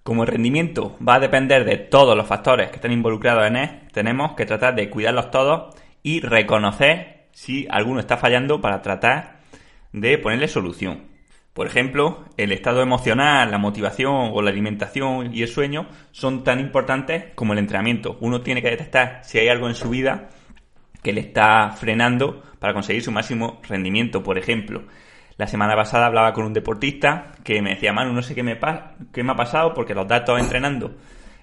[0.08, 3.80] Como el rendimiento va a depender de todos los factores que están involucrados en él,
[3.92, 9.40] tenemos que tratar de cuidarlos todos y reconocer si alguno está fallando para tratar
[9.92, 11.08] de ponerle solución.
[11.52, 16.58] Por ejemplo, el estado emocional, la motivación o la alimentación y el sueño son tan
[16.58, 18.16] importantes como el entrenamiento.
[18.22, 20.30] Uno tiene que detectar si hay algo en su vida
[21.02, 24.22] que le está frenando para conseguir su máximo rendimiento.
[24.22, 24.84] Por ejemplo,
[25.38, 28.52] la semana pasada hablaba con un deportista que me decía, Manu, no sé qué me,
[28.52, 30.96] ha pasado porque los datos entrenando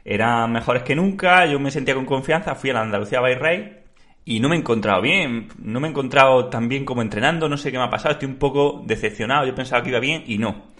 [0.03, 3.77] eran mejores que nunca, yo me sentía con confianza, fui a la Andalucía Bay Rey
[4.25, 7.55] y no me he encontrado bien, no me he encontrado tan bien como entrenando, no
[7.55, 10.37] sé qué me ha pasado, estoy un poco decepcionado, yo pensaba que iba bien y
[10.37, 10.73] no.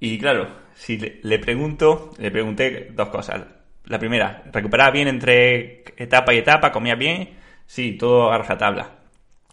[0.00, 3.42] Y claro, si le, pregunto, le pregunté dos cosas.
[3.84, 6.72] La primera, ¿recuperaba bien entre etapa y etapa?
[6.72, 7.30] ¿Comía bien?
[7.66, 8.90] Sí, todo a tabla.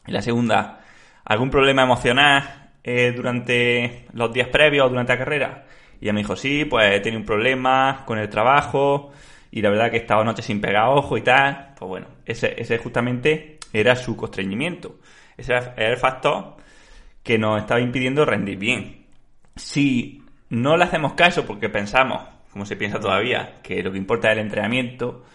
[0.08, 0.80] Y la segunda,
[1.26, 2.67] ¿algún problema emocional?
[2.90, 5.66] Eh, durante los días previos o durante la carrera?
[6.00, 9.12] Y ella me dijo, sí, pues he tenido un problema con el trabajo
[9.52, 11.74] y la verdad que he estado noche sin pegar ojo y tal.
[11.78, 15.00] Pues bueno, ese, ese justamente era su constreñimiento.
[15.36, 16.56] Ese era el factor
[17.24, 19.06] que nos estaba impidiendo rendir bien.
[19.58, 22.22] Si no le hacemos caso porque pensamos,
[22.54, 25.26] como se piensa todavía, que lo que importa es el entrenamiento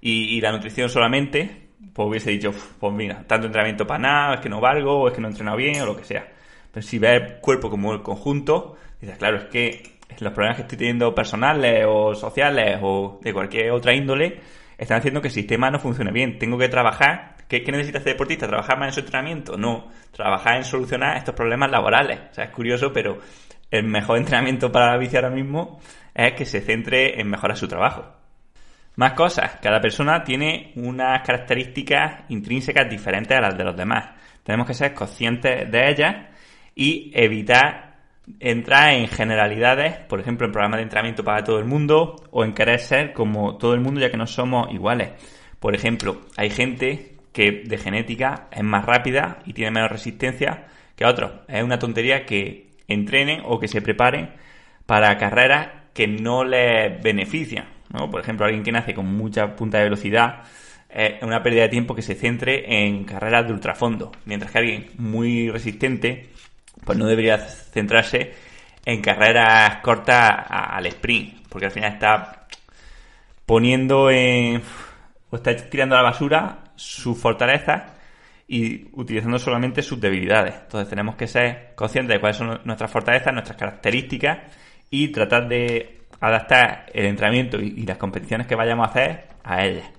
[0.00, 4.40] y, y la nutrición solamente, pues hubiese dicho, pues mira, tanto entrenamiento para nada, es
[4.40, 6.26] que no valgo, o es que no he entrenado bien, o lo que sea.
[6.72, 10.62] Pero si ves el cuerpo como el conjunto, dices, claro, es que los problemas que
[10.62, 14.40] estoy teniendo personales o sociales o de cualquier otra índole
[14.78, 16.38] están haciendo que el sistema no funcione bien.
[16.38, 17.36] Tengo que trabajar.
[17.48, 18.46] ¿Qué, qué necesita hacer deportista?
[18.46, 19.56] ¿Trabajar más en su entrenamiento?
[19.56, 19.88] No.
[20.10, 22.20] Trabajar en solucionar estos problemas laborales.
[22.30, 23.18] O sea, es curioso, pero
[23.70, 25.80] el mejor entrenamiento para la bici ahora mismo
[26.14, 28.04] es que se centre en mejorar su trabajo.
[28.96, 29.58] Más cosas.
[29.62, 34.10] Cada persona tiene unas características intrínsecas diferentes a las de los demás.
[34.42, 36.16] Tenemos que ser conscientes de ellas
[36.74, 37.92] y evitar
[38.40, 42.54] entrar en generalidades, por ejemplo, en programas de entrenamiento para todo el mundo o en
[42.54, 45.10] querer ser como todo el mundo ya que no somos iguales.
[45.58, 51.04] Por ejemplo, hay gente que de genética es más rápida y tiene menos resistencia que
[51.04, 51.32] otros.
[51.48, 54.30] Es una tontería que entrenen o que se preparen
[54.86, 57.66] para carreras que no les benefician.
[57.90, 58.10] ¿no?
[58.10, 60.42] Por ejemplo, alguien que nace con mucha punta de velocidad
[60.88, 64.90] es una pérdida de tiempo que se centre en carreras de ultrafondo, mientras que alguien
[64.98, 66.28] muy resistente
[66.84, 68.34] pues no debería centrarse
[68.84, 72.46] en carreras cortas al sprint, porque al final está
[73.46, 74.62] poniendo en,
[75.30, 77.82] o está tirando a la basura sus fortalezas
[78.48, 80.54] y utilizando solamente sus debilidades.
[80.62, 84.38] Entonces tenemos que ser conscientes de cuáles son nuestras fortalezas, nuestras características
[84.90, 89.90] y tratar de adaptar el entrenamiento y, las competiciones que vayamos a hacer a ellas.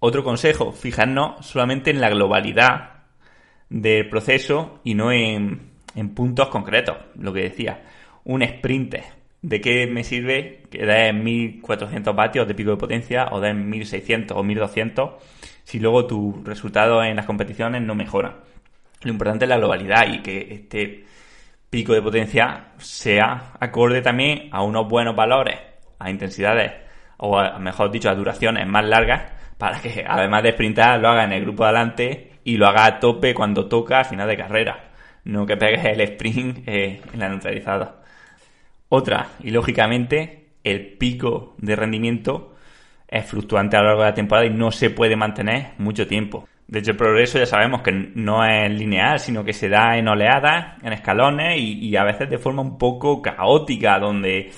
[0.00, 2.97] Otro consejo, fijarnos solamente en la globalidad
[3.68, 6.96] del proceso y no en, en puntos concretos.
[7.16, 7.82] Lo que decía,
[8.24, 8.96] un sprint.
[9.40, 14.36] ¿De qué me sirve que dé 1400 vatios de pico de potencia o de 1600
[14.36, 15.10] o 1200
[15.62, 18.40] si luego tu resultado en las competiciones no mejora?
[19.02, 21.04] Lo importante es la globalidad y que este
[21.70, 25.56] pico de potencia sea acorde también a unos buenos valores,
[26.00, 26.72] a intensidades
[27.18, 29.22] o mejor dicho a duraciones más largas
[29.56, 32.86] para que además de sprintar lo haga en el grupo de adelante y lo haga
[32.86, 34.88] a tope cuando toca a final de carrera
[35.28, 37.96] no que pegues el sprint eh, en la neutralizada.
[38.88, 42.54] Otra, y lógicamente, el pico de rendimiento
[43.06, 46.48] es fluctuante a lo largo de la temporada y no se puede mantener mucho tiempo.
[46.66, 50.08] De hecho, el progreso ya sabemos que no es lineal, sino que se da en
[50.08, 54.50] oleadas, en escalones y, a veces de forma un poco caótica, donde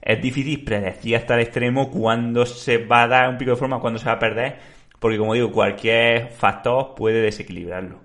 [0.00, 3.80] es difícil predecir hasta el extremo cuándo se va a dar un pico de forma,
[3.80, 4.56] cuándo se va a perder,
[5.02, 7.98] porque como digo, cualquier factor puede desequilibrarlo.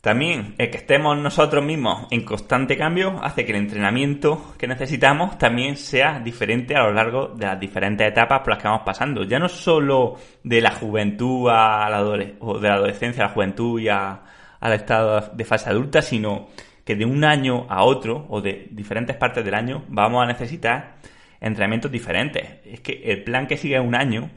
[0.00, 5.36] También el que estemos nosotros mismos en constante cambio hace que el entrenamiento que necesitamos
[5.36, 9.24] también sea diferente a lo largo de las diferentes etapas por las que vamos pasando.
[9.24, 15.32] Ya no solo de la juventud a la adolescencia a la juventud y al estado
[15.34, 16.50] de fase adulta, sino
[16.84, 20.98] que de un año a otro o de diferentes partes del año vamos a necesitar
[21.40, 22.46] entrenamientos diferentes.
[22.64, 24.30] Es que el plan que sigue un año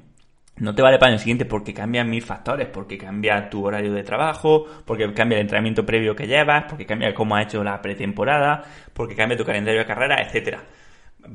[0.60, 4.04] no te vale para el siguiente porque cambian mil factores, porque cambia tu horario de
[4.04, 8.64] trabajo, porque cambia el entrenamiento previo que llevas, porque cambia cómo has hecho la pretemporada,
[8.94, 10.64] porque cambia tu calendario de carrera, etcétera.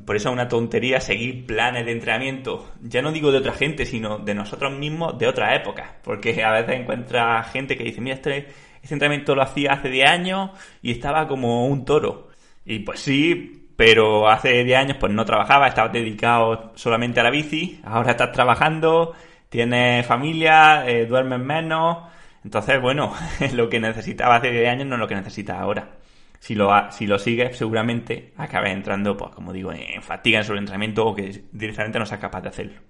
[0.05, 3.85] Por eso es una tontería seguir planes de entrenamiento, ya no digo de otra gente,
[3.85, 8.15] sino de nosotros mismos de otra época, porque a veces encuentra gente que dice, mira,
[8.15, 8.47] este,
[8.81, 12.29] este entrenamiento lo hacía hace 10 años y estaba como un toro.
[12.65, 17.29] Y pues sí, pero hace 10 años pues no trabajaba, estabas dedicado solamente a la
[17.29, 19.13] bici, ahora estás trabajando,
[19.49, 22.03] tienes familia, eh, duermes menos,
[22.43, 23.13] entonces bueno,
[23.53, 25.97] lo que necesitaba hace 10 años no es lo que necesitas ahora.
[26.39, 31.05] Si lo, si lo sigues, seguramente acabes entrando, pues como digo, en fatiga en sobreentrenamiento
[31.05, 32.81] o que directamente no seas capaz de hacerlo.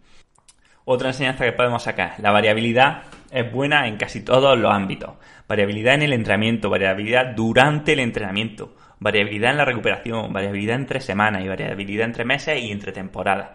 [0.86, 5.12] Otra enseñanza que podemos sacar, la variabilidad es buena en casi todos los ámbitos.
[5.48, 11.44] Variabilidad en el entrenamiento, variabilidad durante el entrenamiento variabilidad en la recuperación, variabilidad entre semanas
[11.44, 13.52] y variabilidad entre meses y entre temporadas.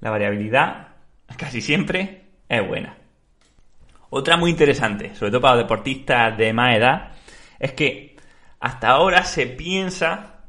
[0.00, 0.88] La variabilidad
[1.36, 2.96] casi siempre es buena.
[4.10, 7.12] Otra muy interesante, sobre todo para los deportistas de más edad,
[7.58, 8.16] es que
[8.60, 10.44] hasta ahora se piensa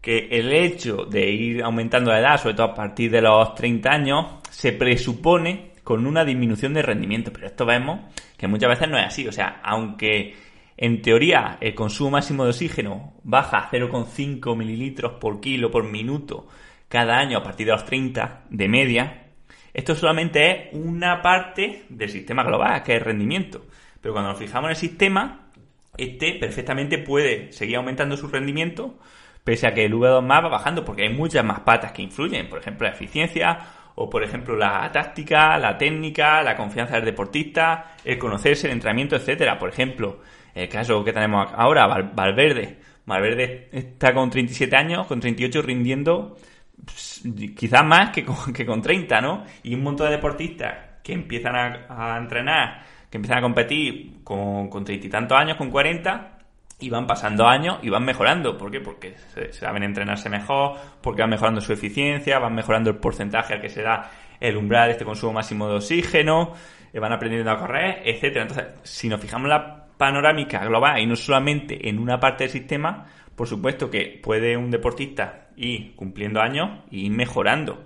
[0.00, 3.90] que el hecho de ir aumentando la edad, sobre todo a partir de los 30
[3.90, 7.32] años, se presupone con una disminución de rendimiento.
[7.32, 8.00] Pero esto vemos
[8.36, 9.28] que muchas veces no es así.
[9.28, 10.34] O sea, aunque
[10.76, 16.48] en teoría, el consumo máximo de oxígeno baja a 0,5 mililitros por kilo por minuto
[16.88, 19.26] cada año a partir de los 30 de media.
[19.72, 23.66] Esto solamente es una parte del sistema global, que es el rendimiento.
[24.00, 25.48] Pero cuando nos fijamos en el sistema,
[25.96, 28.98] este perfectamente puede seguir aumentando su rendimiento,
[29.44, 32.48] pese a que el V2 va bajando, porque hay muchas más patas que influyen.
[32.48, 33.58] Por ejemplo, la eficiencia,
[33.96, 39.16] o por ejemplo la táctica, la técnica, la confianza del deportista, el conocerse, el entrenamiento,
[39.16, 39.58] etcétera.
[39.58, 40.20] Por ejemplo,
[40.54, 42.78] el caso que tenemos ahora, Valverde.
[43.06, 46.36] Valverde está con 37 años, con 38 rindiendo
[46.84, 47.22] pues,
[47.56, 49.44] quizás más que con, que con 30, ¿no?
[49.62, 54.84] Y un montón de deportistas que empiezan a, entrenar, que empiezan a competir con, con
[54.84, 56.38] 30 y tantos años, con 40,
[56.80, 58.56] y van pasando años y van mejorando.
[58.56, 58.80] ¿Por qué?
[58.80, 59.14] Porque
[59.52, 63.82] saben entrenarse mejor, porque van mejorando su eficiencia, van mejorando el porcentaje al que se
[63.82, 66.52] da el umbral de este consumo máximo de oxígeno,
[66.92, 68.42] eh, van aprendiendo a correr, etcétera.
[68.42, 73.06] Entonces, si nos fijamos la panorámica global y no solamente en una parte del sistema,
[73.34, 77.84] por supuesto que puede un deportista ir cumpliendo años y mejorando.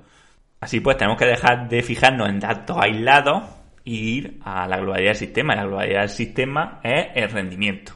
[0.61, 3.44] Así pues, tenemos que dejar de fijarnos en datos aislados
[3.85, 5.55] e ir a la globalidad del sistema.
[5.55, 7.92] La globalidad del sistema es el rendimiento.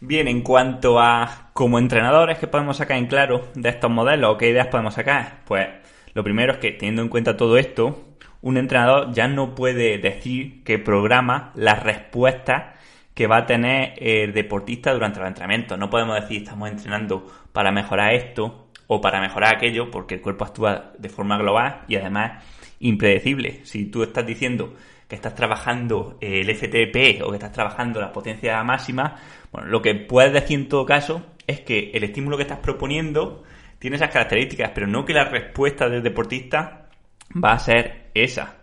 [0.00, 4.38] Bien, en cuanto a como entrenadores, ¿qué podemos sacar en claro de estos modelos o
[4.38, 5.40] qué ideas podemos sacar?
[5.44, 5.68] Pues
[6.14, 8.04] lo primero es que teniendo en cuenta todo esto,
[8.40, 12.74] un entrenador ya no puede decir que programa las respuestas
[13.14, 15.78] que va a tener el deportista durante los entrenamientos.
[15.78, 20.44] No podemos decir estamos entrenando para mejorar esto o para mejorar aquello, porque el cuerpo
[20.44, 22.44] actúa de forma global y además
[22.80, 23.60] impredecible.
[23.64, 24.74] Si tú estás diciendo
[25.08, 29.16] que estás trabajando el FTP o que estás trabajando la potencia máxima,
[29.50, 33.42] bueno, lo que puedes decir en todo caso es que el estímulo que estás proponiendo
[33.78, 36.88] tiene esas características, pero no que la respuesta del deportista
[37.32, 38.58] va a ser esa.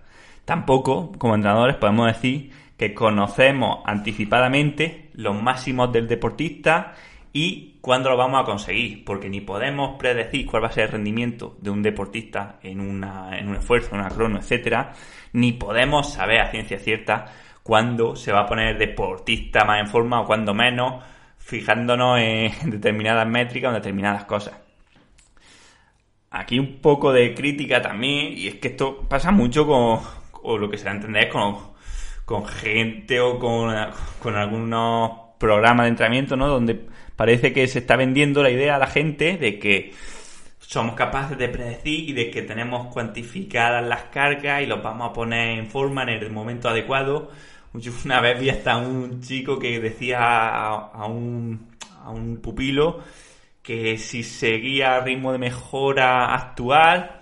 [0.46, 6.94] Tampoco, como entrenadores, podemos decir que conocemos anticipadamente los máximos del deportista
[7.34, 10.92] y cuándo lo vamos a conseguir, porque ni podemos predecir cuál va a ser el
[10.94, 14.94] rendimiento de un deportista en, una, en un esfuerzo, en una crono, etcétera,
[15.34, 17.26] ni podemos saber a ciencia cierta
[17.64, 21.04] cuándo se va a poner deportista más en forma o cuándo menos,
[21.38, 24.58] fijándonos en determinadas métricas o en determinadas cosas.
[26.32, 30.00] Aquí un poco de crítica también, y es que esto pasa mucho con,
[30.32, 31.70] con lo que se va a entender con
[32.30, 33.76] con gente o con,
[34.22, 36.48] con algunos programas de entrenamiento, ¿no?
[36.48, 36.80] Donde
[37.16, 39.96] parece que se está vendiendo la idea a la gente de que
[40.60, 45.14] somos capaces de predecir y de que tenemos cuantificadas las cargas y los vamos a
[45.14, 47.32] poner en forma en el momento adecuado.
[48.06, 51.68] Una vez vi hasta un chico que decía a, un,
[52.04, 53.00] a un pupilo
[53.64, 57.19] que si seguía ritmo de mejora actual,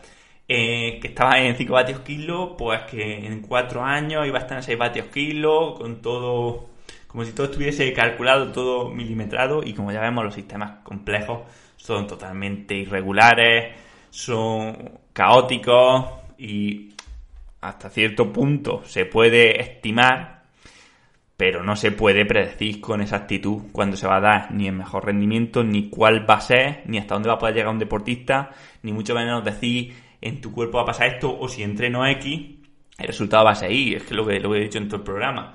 [0.48, 4.58] eh, que estaba en 5 vatios kilo, pues que en 4 años iba a estar
[4.58, 6.68] en 6 vatios kilo, con todo,
[7.08, 11.42] como si todo estuviese calculado, todo milimetrado, y como ya vemos, los sistemas complejos
[11.76, 13.76] son totalmente irregulares,
[14.10, 16.06] son caóticos,
[16.38, 16.94] y
[17.62, 20.44] hasta cierto punto se puede estimar,
[21.36, 25.06] pero no se puede predecir con exactitud cuándo se va a dar ni el mejor
[25.06, 28.52] rendimiento, ni cuál va a ser, ni hasta dónde va a poder llegar un deportista,
[28.82, 32.58] ni mucho menos decir en tu cuerpo va a pasar esto o si entreno X,
[32.98, 34.98] el resultado va a ser Y, es que lo que, lo he dicho en todo
[34.98, 35.54] el programa.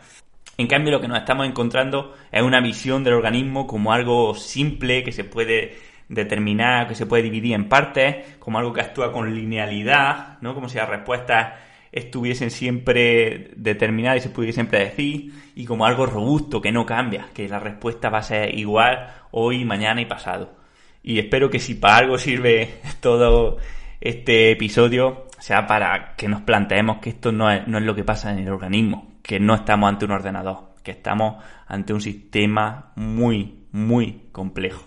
[0.59, 5.03] En cambio, lo que nos estamos encontrando es una visión del organismo como algo simple
[5.03, 5.77] que se puede
[6.09, 10.55] determinar, que se puede dividir en partes, como algo que actúa con linealidad, ¿no?
[10.55, 11.55] Como si las respuestas
[11.91, 17.49] estuviesen siempre determinadas y se pudiesen predecir, y como algo robusto, que no cambia, que
[17.49, 20.55] la respuesta va a ser igual hoy, mañana y pasado.
[21.03, 23.59] Y espero que si para algo sirve todo
[24.03, 28.03] este episodio, sea para que nos planteemos que esto no es, no es lo que
[28.03, 32.93] pasa en el organismo, que no estamos ante un ordenador, que estamos ante un sistema
[32.97, 34.85] muy, muy complejo.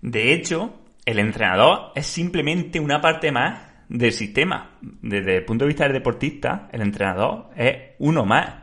[0.00, 4.70] De hecho, el entrenador es simplemente una parte más del sistema.
[4.80, 8.54] Desde el punto de vista del deportista, el entrenador es uno más.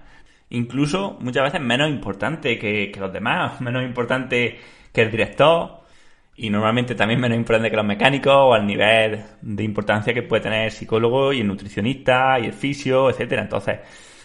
[0.49, 4.57] Incluso muchas veces menos importante que, los demás, menos importante
[4.93, 5.76] que el director
[6.37, 10.43] y normalmente también menos importante que los mecánicos o al nivel de importancia que puede
[10.43, 13.41] tener el psicólogo y el nutricionista y el fisio, etcétera.
[13.41, 13.79] Entonces,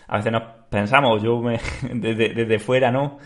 [0.09, 1.43] a veces nos pensamos, yo
[1.95, 3.19] desde, desde fuera, ¿no?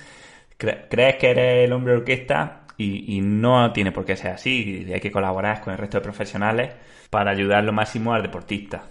[0.57, 4.87] Crees que eres el hombre orquesta y, no tiene por qué ser así.
[4.92, 6.75] Hay que colaborar con el resto de profesionales
[7.11, 8.85] para ayudar lo máximo al deportista.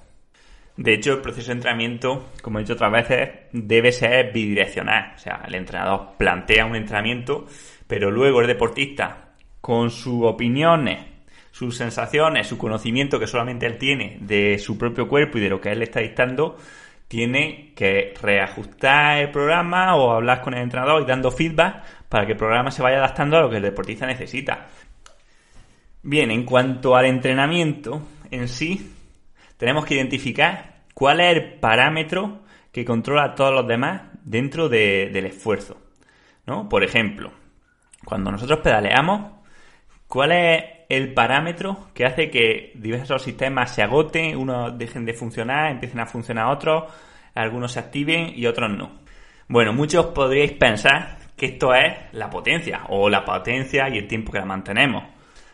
[0.78, 5.14] De hecho, el proceso de entrenamiento, como he dicho otras veces, debe ser bidireccional.
[5.16, 7.48] O sea, el entrenador plantea un entrenamiento,
[7.88, 9.25] pero luego el deportista,
[9.66, 11.00] con sus opiniones,
[11.50, 15.60] sus sensaciones, su conocimiento que solamente él tiene de su propio cuerpo y de lo
[15.60, 16.56] que él está dictando,
[17.08, 22.34] tiene que reajustar el programa o hablar con el entrenador y dando feedback para que
[22.34, 24.68] el programa se vaya adaptando a lo que el deportista necesita.
[26.04, 28.94] Bien, en cuanto al entrenamiento en sí,
[29.58, 35.26] tenemos que identificar cuál es el parámetro que controla a todos los demás dentro del
[35.26, 35.82] esfuerzo.
[36.46, 36.70] ¿no?
[36.70, 37.32] Por ejemplo,
[38.06, 39.35] cuando nosotros pedaleamos,
[40.08, 45.72] ¿cuál es el parámetro que hace que diversos sistemas se agoten, unos dejen de funcionar,
[45.72, 46.86] empiecen a funcionar otros,
[47.34, 48.92] algunos se activen y otros no?
[49.48, 54.32] Bueno, muchos podríais pensar que esto es la potencia, o la potencia y el tiempo
[54.32, 55.04] que la mantenemos.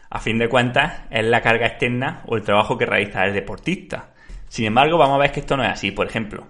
[0.09, 4.09] A fin de cuentas, es la carga externa o el trabajo que realiza el deportista.
[4.47, 5.91] Sin embargo, vamos a ver que esto no es así.
[5.91, 6.45] Por ejemplo,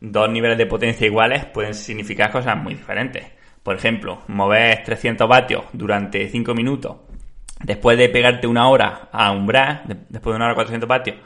[0.00, 3.26] dos niveles de potencia iguales pueden significar cosas muy diferentes.
[3.62, 6.96] Por ejemplo, mover 300 vatios durante 5 minutos
[7.62, 11.16] después de pegarte una hora a un brazo, después de una hora 400 vatios,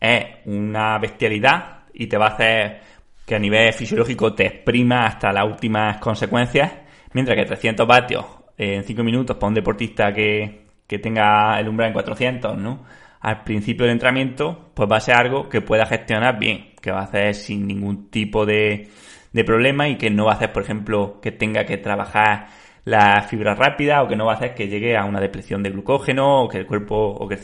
[0.00, 2.80] es una bestialidad y te va a hacer
[3.24, 6.72] que a nivel fisiológico te exprima hasta las últimas consecuencias
[7.12, 8.24] Mientras que 300 vatios
[8.56, 10.62] en 5 minutos para un deportista que,
[11.02, 12.84] tenga el umbral en 400, ¿no?
[13.20, 17.00] Al principio del entrenamiento, pues va a ser algo que pueda gestionar bien, que va
[17.00, 18.90] a hacer sin ningún tipo de,
[19.32, 22.48] de problema y que no va a hacer, por ejemplo, que tenga que trabajar
[22.84, 25.70] la fibra rápida o que no va a hacer que llegue a una depresión de
[25.70, 27.38] glucógeno o que el cuerpo o que,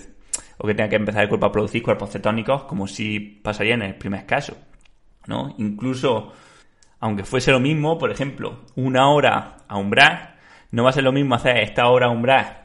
[0.59, 3.83] o que tenga que empezar el cuerpo a producir cuerpos cetónicos como si pasaría en
[3.83, 4.57] el primer caso,
[5.27, 5.55] ¿no?
[5.59, 6.33] Incluso
[7.01, 10.35] aunque fuese lo mismo, por ejemplo, una hora a umbral,
[10.73, 12.59] no va a ser lo mismo hacer esta hora a umbral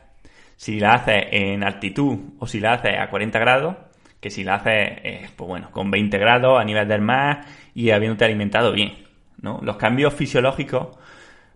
[0.56, 3.76] si la haces en altitud o si la haces a 40 grados,
[4.20, 7.42] que si la haces, eh, pues bueno, con 20 grados a nivel del mar
[7.74, 8.94] y habiéndote alimentado bien,
[9.42, 9.60] ¿no?
[9.62, 10.98] Los cambios fisiológicos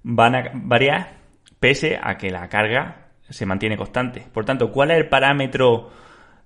[0.03, 1.17] van a variar
[1.60, 4.25] pese a que la carga se mantiene constante.
[4.33, 5.89] Por tanto, ¿cuál es el parámetro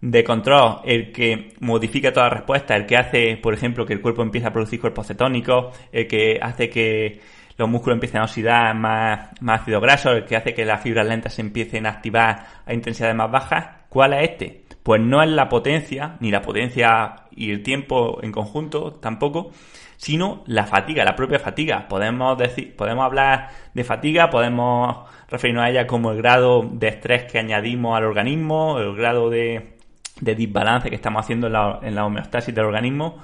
[0.02, 4.02] de control, el que modifica toda la respuesta, el que hace, por ejemplo, que el
[4.02, 7.22] cuerpo empiece a producir cuerpos cetónicos, el que hace que
[7.58, 11.08] los músculos empiecen a oxidar más, más ácido graso, el que hace que las fibras
[11.08, 14.61] lentas se empiecen a activar a intensidades más bajas, ¿cuál es este?
[14.84, 19.52] Pues no es la potencia, ni la potencia y el tiempo en conjunto tampoco,
[19.98, 21.88] sino la fatiga, la propia fatiga.
[21.88, 27.32] Podemos decir, podemos hablar de fatiga, podemos referirnos a ella como el grado de estrés
[27.32, 29.78] que añadimos al organismo, el grado de,
[30.20, 33.18] de desbalance que estamos haciendo en la, homeostasis del organismo,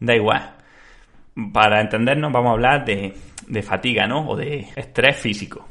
[0.00, 0.54] da igual.
[1.52, 3.14] Para entendernos vamos a hablar de,
[3.46, 4.28] de fatiga, ¿no?
[4.28, 5.66] O de estrés físico.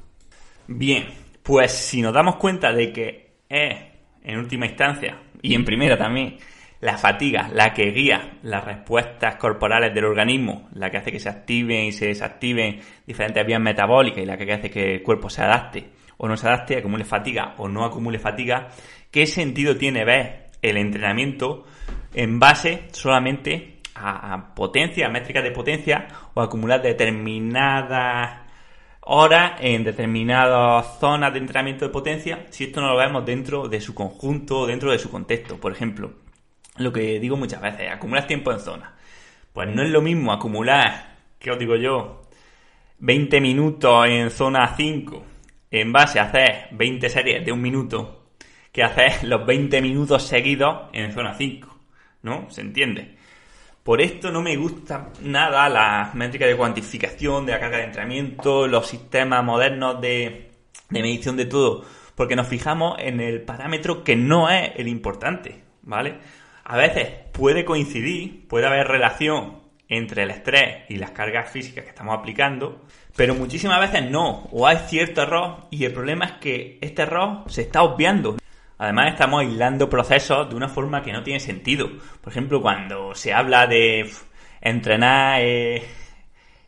[0.67, 1.05] Bien,
[1.43, 3.75] pues si nos damos cuenta de que es,
[4.23, 6.37] en última instancia, y en primera también,
[6.79, 11.29] la fatiga la que guía las respuestas corporales del organismo, la que hace que se
[11.29, 15.41] activen y se desactiven diferentes vías metabólicas y la que hace que el cuerpo se
[15.41, 18.69] adapte o no se adapte, acumule fatiga o no acumule fatiga,
[19.11, 21.65] ¿qué sentido tiene ver el entrenamiento
[22.13, 28.46] en base solamente a, potencia, a métricas de potencia o acumular determinadas
[29.09, 33.79] horas en determinadas zonas de entrenamiento de potencia si esto no lo vemos dentro de
[33.79, 35.57] su conjunto, dentro de su contexto.
[35.57, 36.11] Por ejemplo,
[36.77, 38.93] lo que digo muchas veces, acumulas tiempo en zona.
[39.53, 42.21] Pues no es lo mismo acumular, ¿qué os digo yo?
[42.99, 45.23] 20 minutos en zona 5
[45.71, 48.31] en base a hacer 20 series de un minuto
[48.71, 51.79] que hacer los 20 minutos seguidos en zona 5,
[52.23, 52.49] ¿no?
[52.49, 53.15] ¿Se entiende?
[53.87, 58.67] Por esto no me gusta nada la métrica de cuantificación de la carga de entrenamiento,
[58.67, 60.51] los sistemas modernos de,
[60.89, 65.63] de medición de todo, porque nos fijamos en el parámetro que no es el importante,
[65.83, 66.17] ¿vale?
[66.65, 71.91] A veces puede coincidir, puede haber relación entre el estrés y las cargas físicas que
[71.91, 72.81] estamos aplicando,
[73.15, 77.43] pero muchísimas veces no, o hay cierto error y el problema es que este error
[77.47, 78.35] se está obviando.
[78.77, 81.89] Además estamos aislando procesos de una forma que no tiene sentido.
[82.21, 84.09] Por ejemplo, cuando se habla de
[84.61, 85.83] entrenar eh,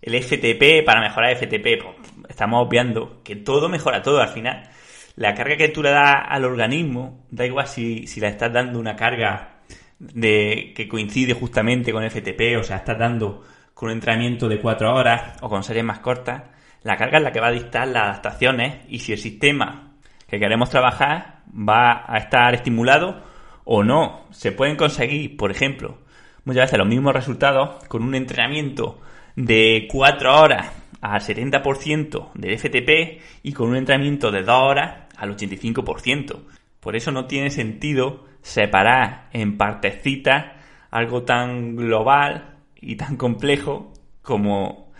[0.01, 1.95] el FTP para mejorar el FTP, pues,
[2.29, 4.69] estamos obviando que todo mejora todo al final.
[5.15, 8.79] La carga que tú le das al organismo, da igual si, si le estás dando
[8.79, 9.59] una carga
[9.99, 13.43] de que coincide justamente con el FTP, o sea, estás dando
[13.73, 16.43] con un entrenamiento de 4 horas o con series más cortas,
[16.83, 19.93] la carga es la que va a dictar las adaptaciones y si el sistema
[20.27, 23.21] que queremos trabajar va a estar estimulado
[23.65, 24.25] o no.
[24.31, 25.97] Se pueden conseguir, por ejemplo,
[26.45, 28.99] muchas veces los mismos resultados con un entrenamiento
[29.35, 30.71] de 4 horas
[31.01, 36.39] al 70% del FTP y con un entrenamiento de 2 horas al 85%.
[36.79, 40.53] Por eso no tiene sentido separar en partecitas
[40.91, 44.91] algo tan global y tan complejo como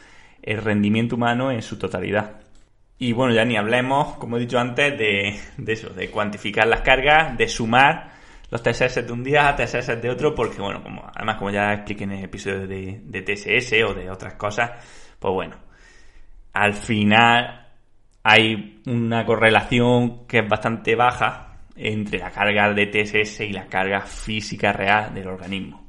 [0.42, 2.39] el rendimiento humano en su totalidad.
[3.00, 5.40] Y bueno, ya ni hablemos, como he dicho antes, de,
[5.72, 8.12] eso, de cuantificar las cargas, de sumar
[8.52, 11.72] los TSS de un día a TSS de otro, porque bueno, como, además como ya
[11.72, 14.72] expliqué en el episodio de, de TSS o de otras cosas,
[15.18, 15.56] pues bueno,
[16.52, 17.68] al final
[18.24, 24.02] hay una correlación que es bastante baja entre la carga de TSS y la carga
[24.02, 25.88] física real del organismo.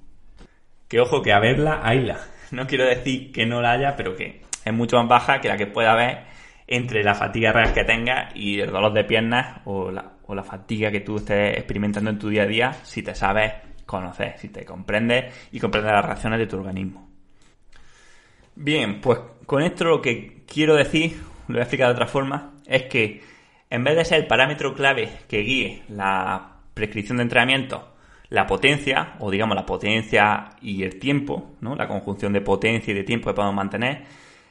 [0.87, 2.19] Que ojo que a verla, hayla.
[2.53, 5.57] No quiero decir que no la haya, pero que es mucho más baja que la
[5.57, 6.25] que pueda haber
[6.71, 10.45] entre la fatiga real que tengas y el dolor de piernas o la, o la
[10.45, 13.53] fatiga que tú estés experimentando en tu día a día si te sabes
[13.85, 17.11] conocer, si te comprendes y comprendes las reacciones de tu organismo.
[18.55, 21.17] Bien, pues con esto lo que quiero decir,
[21.49, 23.21] lo voy a explicar de otra forma, es que
[23.69, 27.95] en vez de ser el parámetro clave que guíe la prescripción de entrenamiento,
[28.29, 31.75] la potencia, o digamos la potencia y el tiempo, ¿no?
[31.75, 34.05] la conjunción de potencia y de tiempo que podemos mantener,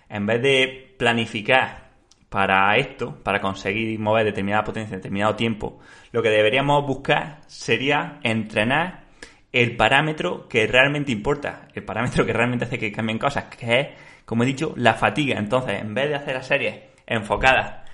[0.10, 1.89] en vez de planificar
[2.30, 5.80] para esto, para conseguir mover determinada potencia en determinado tiempo,
[6.12, 9.04] lo que deberíamos buscar sería entrenar
[9.52, 13.88] el parámetro que realmente importa, el parámetro que realmente hace que cambien cosas, que es,
[14.26, 15.40] como he dicho, la fatiga.
[15.40, 17.90] Entonces, en vez de hacer las series enfocadas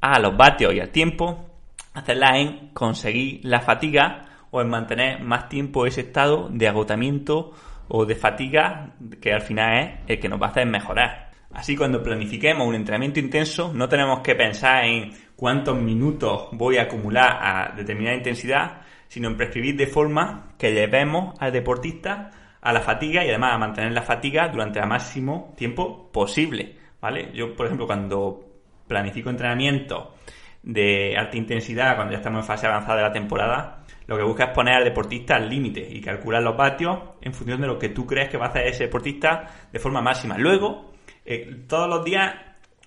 [0.00, 1.50] a los vatios y al tiempo,
[1.94, 7.52] hacerlas en conseguir la fatiga o en mantener más tiempo ese estado de agotamiento
[7.88, 11.29] o de fatiga que al final es el que nos va a hacer mejorar.
[11.52, 16.82] Así cuando planifiquemos un entrenamiento intenso no tenemos que pensar en cuántos minutos voy a
[16.82, 22.30] acumular a determinada intensidad, sino en prescribir de forma que llevemos al deportista
[22.60, 26.76] a la fatiga y además a mantener la fatiga durante el máximo tiempo posible.
[27.00, 27.30] ¿Vale?
[27.32, 28.44] Yo, por ejemplo, cuando
[28.86, 30.14] planifico entrenamiento
[30.62, 34.44] de alta intensidad, cuando ya estamos en fase avanzada de la temporada, lo que busca
[34.44, 37.88] es poner al deportista al límite y calcular los vatios en función de lo que
[37.88, 40.36] tú crees que va a hacer ese deportista de forma máxima.
[40.36, 40.89] Luego,
[41.24, 42.34] eh, todos los días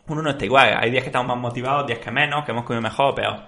[0.08, 0.76] uno no está igual.
[0.80, 3.44] Hay días que estamos más motivados, días que menos, que hemos comido mejor o peor.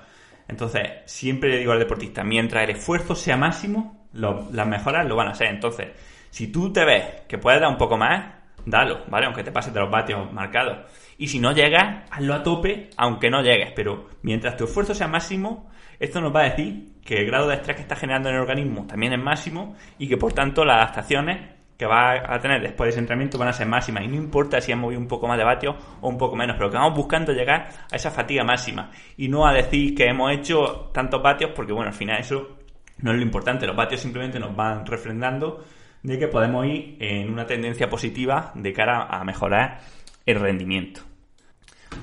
[0.47, 5.27] Entonces, siempre le digo al deportista, mientras el esfuerzo sea máximo, las mejoras lo van
[5.27, 5.47] a ser.
[5.47, 5.89] Entonces,
[6.29, 9.25] si tú te ves que puedes dar un poco más, dalo, ¿vale?
[9.25, 10.89] Aunque te pases de los vatios marcados.
[11.17, 13.71] Y si no llegas, hazlo a tope, aunque no llegues.
[13.75, 15.69] Pero mientras tu esfuerzo sea máximo,
[15.99, 18.41] esto nos va a decir que el grado de estrés que está generando en el
[18.41, 22.87] organismo también es máximo y que por tanto las adaptaciones que va a tener después
[22.87, 25.27] de ese entrenamiento van a ser máximas y no importa si hemos movido un poco
[25.27, 28.43] más de vatios o un poco menos, pero que vamos buscando llegar a esa fatiga
[28.43, 32.57] máxima y no a decir que hemos hecho tantos vatios porque bueno, al final eso
[32.99, 35.65] no es lo importante, los vatios simplemente nos van refrendando
[36.01, 39.79] de que podemos ir en una tendencia positiva de cara a mejorar
[40.25, 41.01] el rendimiento.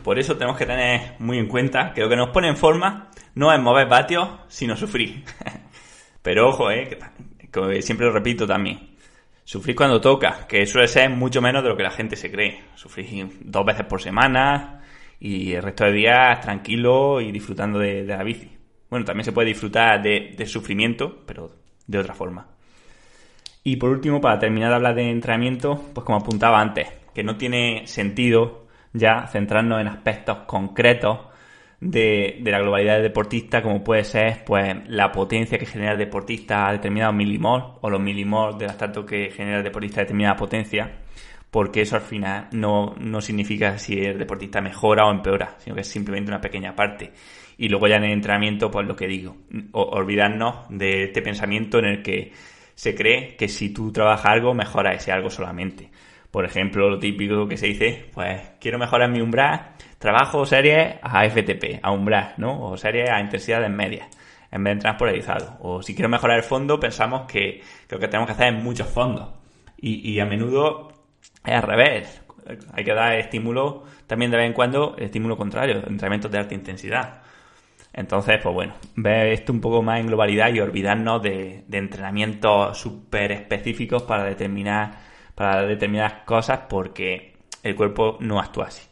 [0.03, 3.11] Por eso tenemos que tener muy en cuenta que lo que nos pone en forma
[3.35, 5.25] no es mover vatios, sino sufrir.
[6.23, 6.99] Pero ojo, eh,
[7.51, 8.92] que siempre lo repito también,
[9.53, 12.63] Sufrir cuando toca, que suele ser mucho menos de lo que la gente se cree.
[12.75, 14.81] Sufrir dos veces por semana
[15.21, 18.51] y el resto de días tranquilo y disfrutando de, la bici.
[18.89, 21.51] Bueno, también se puede disfrutar de, de, sufrimiento, pero
[21.87, 22.49] de otra forma.
[23.63, 27.37] Y por último, para terminar de hablar de entrenamiento, pues como apuntaba antes, que no
[27.37, 31.27] tiene sentido ya centrarnos en aspectos concretos
[31.83, 36.69] de, la globalidad del deportista, como puede ser pues la potencia que genera el deportista
[36.69, 41.01] a determinados milimol, o los milimol de lactato que genera el deportista a determinada potencia,
[41.51, 45.83] porque eso al final no, no significa si el deportista mejora o empeora, sino que
[45.83, 47.13] es simplemente una pequeña parte.
[47.59, 49.37] Y luego ya en el entrenamiento, pues lo que digo,
[49.73, 52.33] olvidarnos de este pensamiento en el que
[52.75, 55.91] se cree que si tú trabajas algo, mejora ese algo solamente.
[56.31, 61.25] Por ejemplo, lo típico que se dice, pues quiero mejorar mi umbral, trabajo series a
[61.25, 62.61] FTP, a umbral, ¿no?
[62.61, 64.09] O series a intensidades medias,
[64.51, 65.57] en vez de entrar polarizado.
[65.61, 68.89] O si quiero mejorar el fondo, pensamos que, lo que tenemos que hacer es muchos
[68.89, 69.31] fondos.
[69.85, 70.93] Y, a menudo
[71.45, 72.23] es al revés.
[72.73, 77.23] Hay que dar estímulo también de vez en cuando, estímulo contrario, entrenamientos de alta intensidad.
[77.93, 82.79] Entonces, pues bueno, ver esto un poco más en globalidad y olvidarnos de, de entrenamientos
[82.79, 88.92] súper específicos para determinar para determinadas cosas porque el cuerpo no actúa así.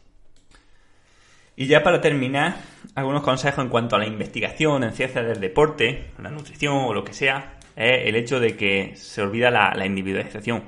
[1.55, 2.55] Y ya para terminar,
[2.95, 7.03] algunos consejos en cuanto a la investigación en ciencias del deporte, la nutrición o lo
[7.03, 10.63] que sea, es el hecho de que se olvida la, individualización.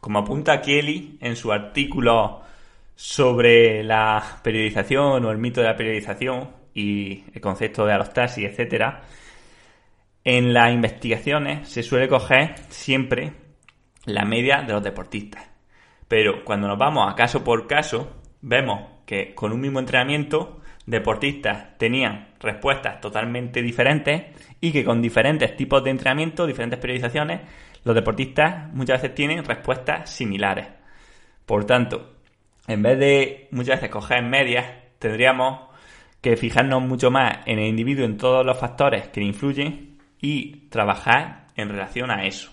[0.00, 2.42] Como apunta Kelly en su artículo
[2.94, 8.94] sobre la periodización o el mito de la periodización y el concepto de alostasis, etc.,
[10.24, 13.34] en las investigaciones se suele coger siempre
[14.06, 15.50] la media de los deportistas.
[16.08, 21.78] Pero cuando nos vamos a caso por caso, vemos que con un mismo entrenamiento, deportistas
[21.78, 24.24] tenían respuestas totalmente diferentes
[24.60, 27.40] y que con diferentes tipos de entrenamiento, diferentes periodizaciones,
[27.84, 30.66] los deportistas muchas veces tienen respuestas similares.
[31.46, 32.14] Por tanto,
[32.66, 34.66] en vez de muchas veces coger medias,
[34.98, 35.68] tendríamos
[36.20, 40.68] que fijarnos mucho más en el individuo, en todos los factores que le influyen y
[40.70, 42.50] trabajar en relación a eso.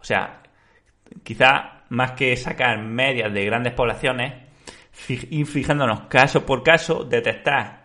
[0.00, 0.42] O sea,
[1.22, 4.41] quizá más que sacar medias de grandes poblaciones,
[5.08, 7.82] ir fijándonos caso por caso, detectar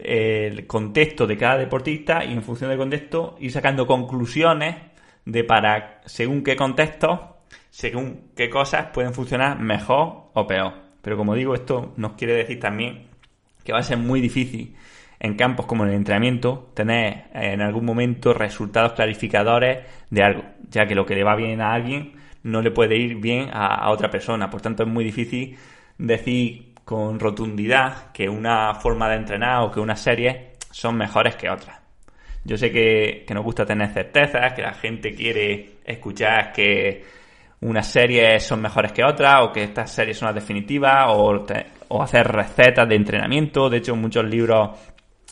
[0.00, 4.76] el contexto de cada deportista y en función del contexto ir sacando conclusiones
[5.24, 7.38] de para según qué contexto,
[7.70, 10.74] según qué cosas pueden funcionar mejor o peor.
[11.02, 13.06] Pero como digo, esto nos quiere decir también
[13.64, 14.74] que va a ser muy difícil
[15.18, 20.94] en campos como el entrenamiento tener en algún momento resultados clarificadores de algo, ya que
[20.94, 22.12] lo que le va bien a alguien
[22.42, 24.48] no le puede ir bien a, otra persona.
[24.48, 25.58] Por tanto, es muy difícil
[26.06, 31.48] decir con rotundidad que una forma de entrenar o que una serie son mejores que
[31.48, 31.78] otras.
[32.44, 37.04] Yo sé que, nos gusta tener certezas, que la gente quiere escuchar que
[37.60, 41.46] unas series son mejores que otras o que estas series son las definitivas o,
[41.88, 43.68] o hacer recetas de entrenamiento.
[43.68, 44.70] De hecho, muchos libros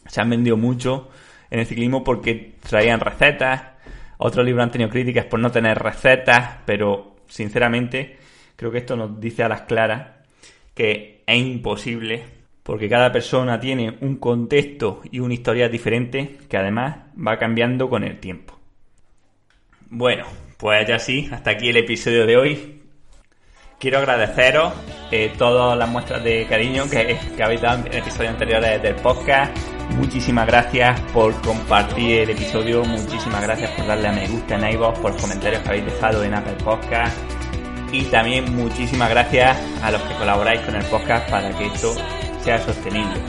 [0.06, 1.08] se han vendido mucho
[1.50, 3.78] en el ciclismo porque traían recetas
[4.18, 8.18] otros libros han tenido críticas por no tener recetas, pero sinceramente
[8.56, 10.17] creo que esto nos dice a las claras
[10.78, 12.24] que es imposible
[12.62, 18.04] porque cada persona tiene un contexto y una historia diferente que además va cambiando con
[18.04, 18.56] el tiempo.
[19.90, 20.24] Bueno,
[20.56, 22.82] pues ya sí, hasta aquí el episodio de hoy.
[23.80, 24.72] Quiero agradeceros
[25.10, 29.56] eh, todas las muestras de cariño que, habéis dado en episodios anteriores del podcast
[29.96, 34.98] Muchísimas gracias por compartir el episodio, muchísimas gracias por darle a me gusta en iVoox,
[35.00, 37.37] por comentarios que habéis dejado en Apple Podcast
[37.92, 41.94] y también muchísimas gracias a los que colaboráis con el podcast para que esto
[42.42, 43.20] sea sostenible.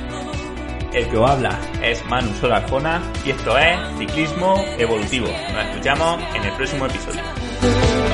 [0.94, 5.28] El que os habla es Manu Solarjona y esto es Ciclismo Evolutivo.
[5.54, 8.09] Nos escuchamos en el próximo episodio.